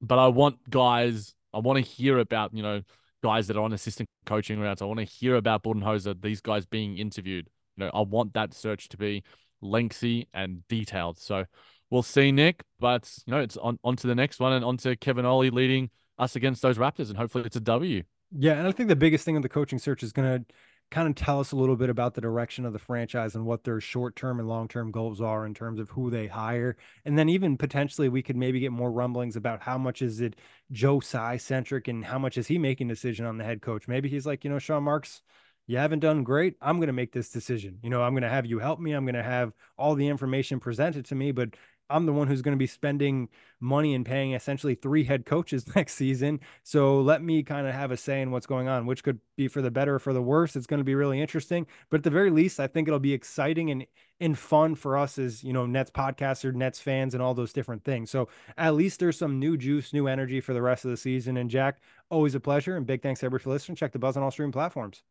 but 0.00 0.18
I 0.18 0.28
want 0.28 0.68
guys, 0.68 1.34
I 1.52 1.58
want 1.58 1.76
to 1.76 1.82
hear 1.82 2.18
about, 2.18 2.54
you 2.54 2.62
know, 2.62 2.82
guys 3.22 3.46
that 3.48 3.56
are 3.56 3.62
on 3.62 3.72
assistant 3.72 4.08
coaching 4.24 4.60
rounds. 4.60 4.82
I 4.82 4.84
want 4.84 4.98
to 4.98 5.04
hear 5.04 5.36
about 5.36 5.62
Budenholzer, 5.62 6.20
these 6.20 6.40
guys 6.40 6.66
being 6.66 6.98
interviewed. 6.98 7.48
You 7.76 7.84
know, 7.84 7.90
I 7.92 8.02
want 8.02 8.34
that 8.34 8.54
search 8.54 8.88
to 8.90 8.96
be 8.96 9.22
lengthy 9.60 10.28
and 10.32 10.66
detailed. 10.68 11.18
So 11.18 11.44
we'll 11.90 12.02
see, 12.02 12.32
Nick. 12.32 12.62
But, 12.78 13.10
you 13.26 13.32
know, 13.32 13.40
it's 13.40 13.56
on, 13.56 13.78
on 13.84 13.96
to 13.96 14.06
the 14.06 14.14
next 14.14 14.40
one 14.40 14.52
and 14.52 14.64
on 14.64 14.76
to 14.78 14.96
Kevin 14.96 15.24
Ollie 15.24 15.50
leading 15.50 15.90
us 16.18 16.36
against 16.36 16.62
those 16.62 16.78
Raptors. 16.78 17.08
And 17.08 17.16
hopefully 17.16 17.44
it's 17.44 17.56
a 17.56 17.60
W. 17.60 18.02
Yeah. 18.36 18.52
And 18.52 18.66
I 18.66 18.72
think 18.72 18.88
the 18.88 18.96
biggest 18.96 19.24
thing 19.24 19.36
of 19.36 19.42
the 19.42 19.48
coaching 19.48 19.78
search 19.78 20.02
is 20.02 20.12
going 20.12 20.44
to, 20.44 20.54
kind 20.90 21.08
of 21.08 21.14
tell 21.14 21.40
us 21.40 21.52
a 21.52 21.56
little 21.56 21.76
bit 21.76 21.90
about 21.90 22.14
the 22.14 22.20
direction 22.20 22.64
of 22.64 22.72
the 22.72 22.78
franchise 22.78 23.34
and 23.34 23.44
what 23.44 23.64
their 23.64 23.80
short-term 23.80 24.38
and 24.38 24.48
long-term 24.48 24.90
goals 24.92 25.20
are 25.20 25.44
in 25.44 25.52
terms 25.52 25.80
of 25.80 25.90
who 25.90 26.10
they 26.10 26.26
hire 26.28 26.76
and 27.04 27.18
then 27.18 27.28
even 27.28 27.56
potentially 27.56 28.08
we 28.08 28.22
could 28.22 28.36
maybe 28.36 28.60
get 28.60 28.70
more 28.72 28.92
rumblings 28.92 29.36
about 29.36 29.62
how 29.62 29.76
much 29.76 30.00
is 30.00 30.20
it 30.20 30.36
joe 30.70 31.00
tsai 31.00 31.36
centric 31.36 31.88
and 31.88 32.04
how 32.04 32.18
much 32.18 32.38
is 32.38 32.46
he 32.46 32.56
making 32.56 32.88
decision 32.88 33.26
on 33.26 33.36
the 33.36 33.44
head 33.44 33.60
coach? 33.60 33.88
Maybe 33.88 34.08
he's 34.08 34.26
like 34.26 34.44
you 34.44 34.50
know 34.50 34.58
sean 34.58 34.84
marks 34.84 35.22
you 35.68 35.78
haven't 35.78 35.98
done 35.98 36.22
great. 36.22 36.54
I'm 36.62 36.76
going 36.76 36.86
to 36.86 36.92
make 36.92 37.12
this 37.12 37.30
decision. 37.30 37.80
You 37.82 37.90
know 37.90 38.02
i'm 38.02 38.12
going 38.12 38.22
to 38.22 38.28
have 38.28 38.46
you 38.46 38.60
help 38.60 38.78
me. 38.78 38.92
I'm 38.92 39.04
going 39.04 39.16
to 39.16 39.22
have 39.22 39.52
all 39.76 39.96
the 39.96 40.06
information 40.06 40.60
presented 40.60 41.06
to 41.06 41.14
me 41.14 41.32
but 41.32 41.50
I'm 41.88 42.06
the 42.06 42.12
one 42.12 42.26
who's 42.26 42.42
going 42.42 42.56
to 42.56 42.58
be 42.58 42.66
spending 42.66 43.28
money 43.60 43.94
and 43.94 44.04
paying 44.04 44.32
essentially 44.32 44.74
three 44.74 45.04
head 45.04 45.24
coaches 45.26 45.66
next 45.76 45.94
season. 45.94 46.40
So 46.62 47.00
let 47.00 47.22
me 47.22 47.42
kind 47.42 47.66
of 47.66 47.74
have 47.74 47.90
a 47.90 47.96
say 47.96 48.22
in 48.22 48.30
what's 48.30 48.46
going 48.46 48.68
on, 48.68 48.86
which 48.86 49.04
could 49.04 49.20
be 49.36 49.48
for 49.48 49.62
the 49.62 49.70
better 49.70 49.96
or 49.96 49.98
for 49.98 50.12
the 50.12 50.22
worse. 50.22 50.56
It's 50.56 50.66
going 50.66 50.78
to 50.78 50.84
be 50.84 50.94
really 50.94 51.20
interesting. 51.20 51.66
But 51.90 51.98
at 51.98 52.04
the 52.04 52.10
very 52.10 52.30
least, 52.30 52.60
I 52.60 52.66
think 52.66 52.88
it'll 52.88 53.00
be 53.00 53.12
exciting 53.12 53.70
and 53.70 53.86
and 54.18 54.38
fun 54.38 54.74
for 54.74 54.96
us 54.96 55.18
as 55.18 55.44
you 55.44 55.52
know 55.52 55.66
Nets 55.66 55.90
podcasters, 55.90 56.54
Nets 56.54 56.80
fans, 56.80 57.12
and 57.12 57.22
all 57.22 57.34
those 57.34 57.52
different 57.52 57.84
things. 57.84 58.10
So 58.10 58.28
at 58.56 58.74
least 58.74 58.98
there's 58.98 59.18
some 59.18 59.38
new 59.38 59.56
juice, 59.56 59.92
new 59.92 60.06
energy 60.06 60.40
for 60.40 60.54
the 60.54 60.62
rest 60.62 60.84
of 60.84 60.90
the 60.90 60.96
season. 60.96 61.36
And 61.36 61.50
Jac, 61.50 61.80
always 62.10 62.34
a 62.34 62.40
pleasure, 62.40 62.76
and 62.76 62.86
big 62.86 63.02
thanks 63.02 63.22
everybody 63.22 63.44
for 63.44 63.50
listening. 63.50 63.76
Check 63.76 63.92
the 63.92 63.98
buzz 63.98 64.16
on 64.16 64.22
all 64.22 64.30
streaming 64.30 64.52
platforms. 64.52 65.02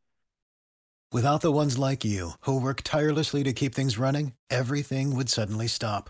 Without 1.11 1.41
the 1.41 1.51
ones 1.51 1.77
like 1.77 2.03
you 2.03 2.31
who 2.41 2.59
work 2.59 2.81
tirelessly 2.83 3.43
to 3.43 3.53
keep 3.53 3.75
things 3.75 3.99
running, 3.99 4.33
everything 4.49 5.15
would 5.15 5.29
suddenly 5.29 5.67
stop 5.67 6.09